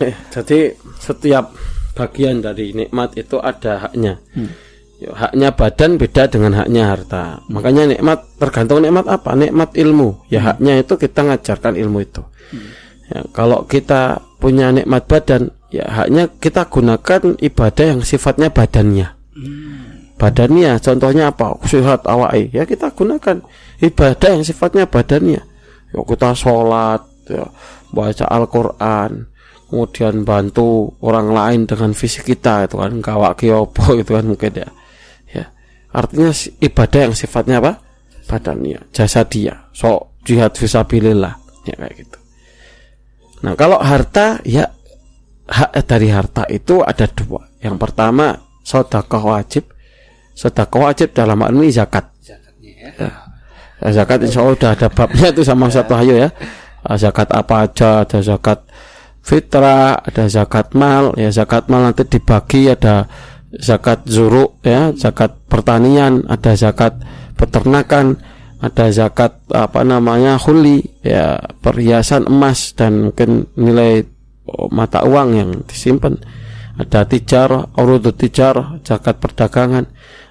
Eh, 0.00 0.14
jadi 0.30 0.74
setiap 0.98 1.54
bagian 1.94 2.42
dari 2.42 2.74
nikmat 2.74 3.14
itu 3.14 3.38
ada 3.38 3.86
haknya. 3.86 4.18
Ya, 4.98 5.10
haknya 5.14 5.54
badan 5.54 5.98
beda 5.98 6.26
dengan 6.26 6.54
haknya 6.54 6.90
harta. 6.90 7.42
Makanya 7.46 7.94
nikmat 7.98 8.26
tergantung 8.38 8.82
nikmat 8.82 9.06
apa? 9.06 9.34
Nikmat 9.34 9.74
ilmu. 9.74 10.22
Ya 10.30 10.42
haknya 10.42 10.82
itu 10.82 10.94
kita 10.94 11.22
ngajarkan 11.22 11.74
ilmu 11.78 11.98
itu. 12.02 12.22
Ya, 13.04 13.20
kalau 13.30 13.66
kita 13.66 14.18
punya 14.38 14.74
nikmat 14.74 15.06
badan, 15.06 15.54
ya 15.70 15.86
haknya 15.86 16.26
kita 16.40 16.66
gunakan 16.66 17.36
ibadah 17.38 17.84
yang 17.94 18.00
sifatnya 18.02 18.50
badannya. 18.50 19.06
Badannya, 20.24 20.80
contohnya 20.80 21.28
apa? 21.28 21.52
Sehat 21.68 22.08
awai. 22.08 22.48
Ya 22.48 22.64
kita 22.64 22.96
gunakan 22.96 23.44
ibadah 23.84 24.30
yang 24.32 24.40
sifatnya 24.40 24.88
badannya. 24.88 25.44
Ya 25.92 26.00
kita 26.00 26.32
sholat, 26.32 27.04
ya, 27.28 27.44
baca 27.92 28.24
Al-Quran, 28.32 29.28
kemudian 29.74 30.22
bantu 30.22 30.94
orang 31.02 31.34
lain 31.34 31.60
dengan 31.66 31.90
fisik 31.98 32.30
kita 32.30 32.70
itu 32.70 32.78
kan 32.78 32.94
kawak 33.02 33.42
kiopo 33.42 33.98
gitu 33.98 34.14
kan 34.16 34.22
mungkin 34.22 34.54
ya 34.54 34.70
ya 35.34 35.44
artinya 35.90 36.30
ibadah 36.62 37.00
yang 37.10 37.14
sifatnya 37.18 37.58
apa 37.58 37.82
badannya 38.30 38.86
jasa 38.94 39.26
dia 39.26 39.66
so 39.74 40.14
jihad 40.22 40.54
fisabilillah 40.54 41.34
ya 41.66 41.74
kayak 41.74 42.06
gitu 42.06 42.18
nah 43.42 43.58
kalau 43.58 43.82
harta 43.82 44.38
ya 44.46 44.62
hak 45.50 45.74
dari 45.90 46.06
harta 46.06 46.46
itu 46.54 46.78
ada 46.78 47.10
dua 47.10 47.42
yang 47.58 47.74
pertama 47.74 48.30
sodakoh 48.62 49.34
wajib 49.34 49.73
sodakoh 50.34 50.86
wajib 50.90 51.14
dalam 51.14 51.40
hal 51.40 51.54
ini 51.54 51.70
zakat. 51.70 52.10
Ya, 53.84 53.88
zakat 53.90 54.22
insya 54.22 54.42
Allah 54.42 54.56
udah 54.58 54.70
ada 54.74 54.88
babnya 54.90 55.28
itu 55.32 55.42
sama 55.46 55.70
satu 55.70 55.94
ayo 55.98 56.14
ya. 56.14 56.28
Ah, 56.84 57.00
zakat 57.00 57.32
apa 57.32 57.64
aja 57.64 58.04
ada 58.04 58.20
zakat 58.20 58.60
fitrah 59.24 59.96
ada 60.04 60.28
zakat 60.28 60.76
mal 60.76 61.16
ya 61.16 61.32
zakat 61.32 61.72
mal 61.72 61.80
nanti 61.80 62.04
dibagi 62.04 62.68
ada 62.68 63.08
zakat 63.56 64.04
zuruk 64.04 64.60
ya 64.60 64.92
zakat 64.92 65.32
pertanian 65.48 66.28
ada 66.28 66.52
zakat 66.52 67.00
peternakan 67.40 68.20
ada 68.64 68.88
zakat 68.88 69.44
apa 69.52 69.84
namanya 69.84 70.40
huli 70.40 70.80
ya 71.04 71.36
perhiasan 71.60 72.24
emas 72.28 72.72
dan 72.72 73.12
mungkin 73.12 73.48
nilai 73.60 74.04
oh, 74.48 74.72
mata 74.72 75.04
uang 75.04 75.28
yang 75.36 75.50
disimpan. 75.68 76.16
Ada 76.74 77.06
tijar 77.06 77.70
urut 77.78 78.02
tijar 78.18 78.82
zakat 78.82 79.22
perdagangan 79.22 79.86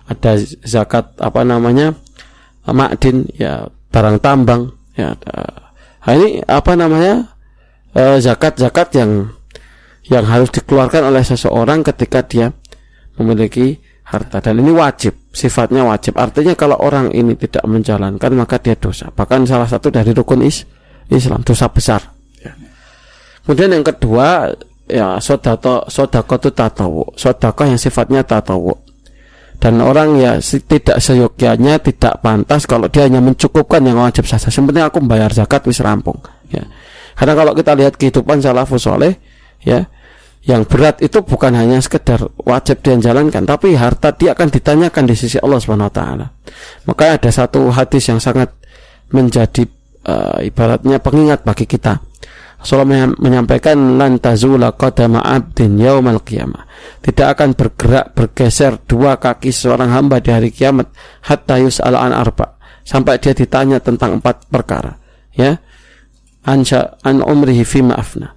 ada 0.09 0.35
zakat 0.67 1.15
apa 1.19 1.41
namanya 1.47 1.95
makdin 2.67 3.27
ya 3.35 3.67
barang 3.91 4.19
tambang 4.19 4.71
ya 4.99 5.15
Nah, 6.03 6.13
ini 6.19 6.43
apa 6.43 6.75
namanya 6.75 7.31
eh, 7.95 8.19
zakat-zakat 8.19 8.99
yang 8.99 9.31
yang 10.11 10.27
harus 10.27 10.51
dikeluarkan 10.51 11.07
oleh 11.07 11.23
seseorang 11.23 11.79
ketika 11.79 12.19
dia 12.27 12.51
memiliki 13.15 13.79
harta. 14.03 14.43
Dan 14.43 14.59
ini 14.59 14.75
wajib 14.75 15.15
sifatnya 15.31 15.87
wajib. 15.87 16.19
Artinya 16.19 16.59
kalau 16.59 16.75
orang 16.83 17.15
ini 17.15 17.39
tidak 17.39 17.63
menjalankan 17.63 18.31
maka 18.35 18.59
dia 18.59 18.75
dosa. 18.75 19.07
Bahkan 19.15 19.47
salah 19.47 19.67
satu 19.71 19.87
dari 19.87 20.11
rukun 20.11 20.43
is 20.43 20.67
Islam 21.07 21.39
dosa 21.47 21.71
besar. 21.71 22.03
Ya. 22.43 22.51
kemudian 23.47 23.71
yang 23.71 23.87
kedua 23.87 24.51
ya 24.91 25.15
sodako 25.23 25.87
sodako 25.87 26.35
itu 26.43 26.49
tatawu. 26.51 27.03
Sodako 27.15 27.63
yang 27.63 27.79
sifatnya 27.79 28.27
tatawu 28.27 28.75
dan 29.63 29.79
orang 29.79 30.19
ya 30.19 30.43
tidak 30.43 30.99
seyogyanya 30.99 31.79
tidak 31.79 32.19
pantas 32.19 32.67
kalau 32.67 32.91
dia 32.91 33.07
hanya 33.07 33.23
mencukupkan 33.23 33.79
yang 33.79 33.95
wajib 33.95 34.27
saja. 34.27 34.51
Penting 34.51 34.83
aku 34.83 34.99
membayar 34.99 35.31
zakat 35.31 35.63
wis 35.63 35.79
rampung 35.79 36.19
ya. 36.51 36.67
Karena 37.15 37.31
kalau 37.31 37.55
kita 37.55 37.71
lihat 37.71 37.95
kehidupan 37.95 38.43
salafus 38.43 38.83
soleh 38.83 39.15
ya 39.63 39.87
yang 40.43 40.67
berat 40.67 40.99
itu 40.99 41.23
bukan 41.23 41.55
hanya 41.55 41.79
sekedar 41.79 42.27
wajib 42.43 42.83
dia 42.83 42.99
jalankan 42.99 43.47
tapi 43.47 43.79
harta 43.79 44.11
dia 44.11 44.35
akan 44.35 44.51
ditanyakan 44.51 45.07
di 45.07 45.15
sisi 45.15 45.39
Allah 45.39 45.63
Subhanahu 45.63 45.87
wa 45.87 45.95
taala. 45.95 46.25
Maka 46.83 47.15
ada 47.15 47.31
satu 47.31 47.71
hadis 47.71 48.03
yang 48.11 48.19
sangat 48.19 48.51
menjadi 49.15 49.63
eh, 50.03 50.51
ibaratnya 50.51 50.99
pengingat 50.99 51.47
bagi 51.47 51.63
kita 51.63 52.03
Rasulullah 52.63 52.87
menyam- 52.87 53.17
menyampaikan 53.19 53.75
lan 53.99 54.23
tazula 54.23 54.71
qadama 54.71 55.19
'abdin 55.19 55.75
yaumal 55.75 56.23
qiyamah. 56.23 56.63
Tidak 57.03 57.27
akan 57.27 57.59
bergerak 57.59 58.15
bergeser 58.15 58.79
dua 58.87 59.19
kaki 59.19 59.51
seorang 59.51 59.91
hamba 59.91 60.23
di 60.23 60.31
hari 60.31 60.47
kiamat 60.47 60.87
hatta 61.27 61.59
yus'al 61.59 61.91
an 61.91 62.15
arba 62.15 62.55
sampai 62.87 63.19
dia 63.19 63.35
ditanya 63.35 63.83
tentang 63.83 64.23
empat 64.23 64.47
perkara. 64.47 64.95
Ya. 65.35 65.59
Ansha 66.47 66.95
an 67.03 67.19
umrihi 67.19 67.67
fima 67.67 67.99
afna. 67.99 68.31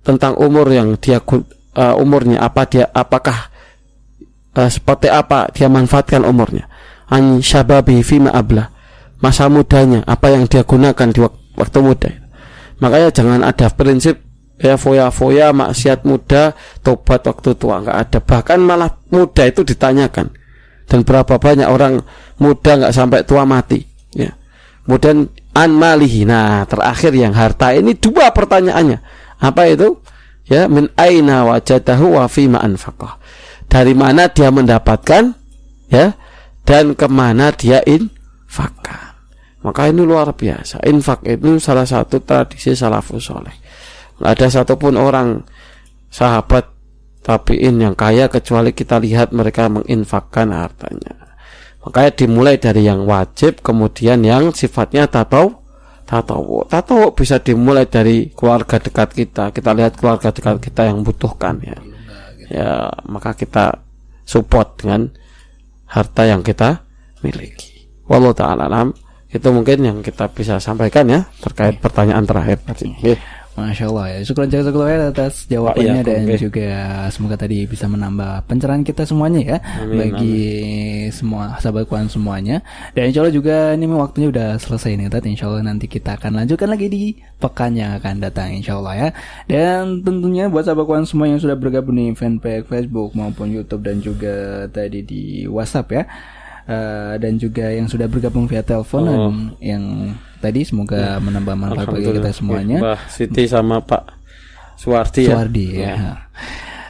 Tentang 0.00 0.40
umur 0.40 0.72
yang 0.72 0.96
dia 0.96 1.20
eh, 1.20 1.94
umurnya 2.00 2.40
apa 2.40 2.64
dia 2.64 2.88
apakah 2.88 3.52
eh, 4.56 4.70
seperti 4.72 5.12
apa 5.12 5.52
dia 5.52 5.68
manfaatkan 5.68 6.24
umurnya. 6.24 6.64
An 7.12 7.44
syababihi 7.44 8.00
fima 8.00 8.32
abla. 8.32 8.72
Masa 9.20 9.52
mudanya 9.52 10.08
apa 10.08 10.32
yang 10.32 10.48
dia 10.48 10.64
gunakan 10.64 11.08
di 11.12 11.20
wak- 11.20 11.36
waktu 11.60 11.78
muda. 11.84 12.10
Makanya 12.78 13.10
jangan 13.10 13.40
ada 13.42 13.66
prinsip 13.74 14.22
ya 14.58 14.74
foya-foya 14.74 15.54
maksiat 15.54 16.06
muda 16.06 16.54
tobat 16.82 17.26
waktu 17.26 17.54
tua. 17.58 17.82
Nggak 17.82 17.98
ada. 17.98 18.18
Bahkan 18.22 18.58
malah 18.62 18.90
muda 19.10 19.42
itu 19.46 19.66
ditanyakan. 19.66 20.30
Dan 20.88 21.04
berapa 21.04 21.36
banyak 21.36 21.68
orang 21.68 22.00
muda 22.40 22.70
nggak 22.78 22.94
sampai 22.94 23.26
tua 23.26 23.44
mati 23.44 23.82
ya. 24.14 24.32
Kemudian 24.86 25.28
an 25.52 25.70
malihi. 25.74 26.24
Nah 26.24 26.64
terakhir 26.64 27.12
yang 27.12 27.34
harta. 27.34 27.74
Ini 27.74 27.98
dua 27.98 28.30
pertanyaannya. 28.30 28.98
Apa 29.42 29.68
itu? 29.68 29.98
Ya 30.48 30.64
min 30.64 30.88
aina 30.96 31.44
wajadahu 31.44 32.16
wa 32.16 32.24
fima 32.30 32.62
anfaqah. 32.64 33.20
Dari 33.68 33.92
mana 33.92 34.32
dia 34.32 34.48
mendapatkan? 34.48 35.36
Ya 35.92 36.16
dan 36.68 36.92
ke 36.92 37.08
mana 37.08 37.48
dia 37.48 37.80
infakkan 37.88 39.07
maka 39.62 39.90
ini 39.90 40.06
luar 40.06 40.30
biasa. 40.34 40.86
Infak 40.86 41.26
itu 41.26 41.58
salah 41.58 41.86
satu 41.86 42.22
tradisi 42.22 42.74
salafus 42.78 43.26
soleh. 43.26 43.54
Nggak 44.18 44.32
ada 44.38 44.46
satupun 44.50 44.94
orang 44.94 45.42
sahabat 46.10 46.70
tabiin 47.22 47.82
yang 47.82 47.94
kaya 47.98 48.30
kecuali 48.30 48.72
kita 48.72 49.02
lihat 49.02 49.34
mereka 49.34 49.66
menginfakkan 49.66 50.54
hartanya. 50.54 51.28
Makanya 51.82 52.10
dimulai 52.14 52.56
dari 52.58 52.84
yang 52.84 53.06
wajib, 53.06 53.62
kemudian 53.62 54.20
yang 54.20 54.50
sifatnya 54.52 55.06
tatau, 55.08 55.62
tatawu. 56.08 56.66
Tatawu 56.66 57.14
bisa 57.14 57.38
dimulai 57.38 57.86
dari 57.86 58.28
keluarga 58.34 58.80
dekat 58.80 59.14
kita. 59.14 59.50
Kita 59.52 59.70
lihat 59.72 59.96
keluarga 59.96 60.32
dekat 60.32 60.58
kita 60.58 60.88
yang 60.88 61.04
butuhkan 61.04 61.60
ya. 61.62 61.78
ya 62.48 62.70
maka 63.06 63.36
kita 63.36 63.84
support 64.28 64.80
dengan 64.80 65.08
harta 65.88 66.28
yang 66.28 66.44
kita 66.44 66.84
miliki. 67.24 67.88
Wallahu 68.08 68.36
taala 68.36 68.68
alam. 68.68 68.92
Itu 69.28 69.52
mungkin 69.52 69.78
yang 69.84 69.98
kita 70.00 70.32
bisa 70.32 70.56
sampaikan 70.56 71.04
ya 71.04 71.20
terkait 71.44 71.76
pertanyaan 71.76 72.24
terakhir. 72.24 72.64
Tadi. 72.64 72.96
Nggih. 72.96 73.20
Masya 73.58 73.90
Allah 73.90 74.06
ya. 74.14 74.18
Syukur 74.22 74.46
jazakallah 74.46 75.10
atas 75.10 75.50
jawabannya 75.50 76.00
iya, 76.00 76.06
Dan 76.06 76.22
oke. 76.30 76.38
juga 76.38 76.70
semoga 77.10 77.34
tadi 77.34 77.66
bisa 77.66 77.90
menambah 77.90 78.46
pencerahan 78.46 78.86
kita 78.86 79.02
semuanya 79.02 79.40
ya 79.42 79.58
Amin, 79.82 79.98
Bagi 79.98 80.38
semua 81.10 81.58
sahabat 81.58 81.90
kuan 81.90 82.06
semuanya. 82.06 82.62
Dan 82.94 83.10
insya 83.10 83.26
Allah 83.26 83.34
juga 83.34 83.74
ini 83.74 83.90
waktunya 83.90 84.30
udah 84.30 84.48
selesai 84.62 84.94
nih 84.94 85.10
Tat 85.10 85.26
Insya 85.26 85.50
Allah 85.50 85.66
nanti 85.66 85.90
kita 85.90 86.14
akan 86.14 86.38
lanjutkan 86.38 86.70
lagi 86.70 86.86
di 86.86 87.02
pekan 87.42 87.74
yang 87.74 87.98
akan 87.98 88.14
datang 88.22 88.54
Insya 88.54 88.78
Allah 88.78 88.94
ya. 88.94 89.08
Dan 89.50 90.06
tentunya 90.06 90.46
buat 90.46 90.62
sahabat 90.62 90.86
kuan 90.86 91.02
semua 91.02 91.26
yang 91.26 91.42
sudah 91.42 91.58
bergabung 91.58 91.98
di 91.98 92.14
fanpage 92.14 92.70
Facebook 92.70 93.10
maupun 93.18 93.50
Youtube 93.50 93.82
Dan 93.82 93.98
juga 93.98 94.66
tadi 94.70 95.02
di 95.02 95.22
Whatsapp 95.50 95.90
ya 95.90 96.06
Eh, 96.68 97.14
dan 97.16 97.40
juga 97.40 97.72
yang 97.72 97.88
sudah 97.88 98.04
bergabung 98.04 98.44
via 98.44 98.60
telepon 98.60 99.00
Oh. 99.00 99.08
dan 99.08 99.20
yang 99.56 99.84
tadi 100.36 100.68
semoga 100.68 101.16
menambah 101.16 101.56
manfaat 101.56 101.88
bagi 101.88 102.12
kita 102.12 102.28
semuanya. 102.28 102.76
Mbah 102.84 103.00
Siti 103.08 103.48
sama 103.48 103.80
Pak 103.80 104.04
Suwardi 104.76 105.24
ya. 105.24 105.32
Suwardi 105.32 105.66
ya. 105.80 105.92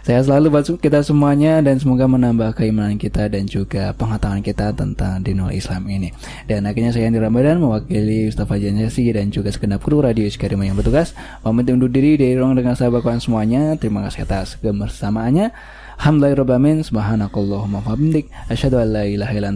Saya 0.02 0.24
selalu 0.24 0.50
buat 0.50 0.64
kita 0.80 1.04
semuanya 1.04 1.60
dan 1.62 1.78
semoga 1.78 2.08
menambah 2.10 2.56
keimanan 2.58 2.98
kita 2.98 3.28
dan 3.30 3.44
juga 3.46 3.92
pengetahuan 3.94 4.42
kita 4.42 4.74
tentang 4.74 5.20
dinul 5.22 5.52
Islam 5.54 5.86
ini. 5.86 6.10
Dan 6.48 6.66
akhirnya 6.66 6.90
saya 6.90 7.06
Andi 7.12 7.22
Ramadan 7.22 7.60
mewakili 7.62 8.26
Ustaz 8.26 8.48
Fajan 8.50 8.82
Yasi 8.82 9.04
dan 9.14 9.30
juga 9.30 9.52
segenap 9.54 9.78
kru 9.84 10.02
Radio 10.02 10.26
Iskarima 10.26 10.64
yang 10.66 10.74
bertugas 10.74 11.12
pamit 11.44 11.68
undur 11.70 11.92
diri 11.92 12.18
dari 12.18 12.34
ruang 12.34 12.56
dengan 12.58 12.74
sahabat 12.74 13.04
kawan 13.04 13.20
semuanya. 13.22 13.76
Terima 13.78 14.02
kasih 14.08 14.26
atas 14.26 14.56
kebersamaannya. 14.58 15.52
Alhamdulillahirrahmanirrahim. 15.98 16.86
Subhanakallahumma 16.86 17.82
wa 17.82 17.98
bihamdik. 17.98 18.30
Asyhadu 18.46 18.78
an 18.78 18.94
la 18.94 19.02
ilaha 19.02 19.34
illa. 19.34 19.50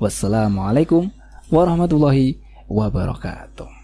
Wassalamualaikum 0.00 1.12
warahmatullahi 1.52 2.40
wabarakatuh. 2.64 3.77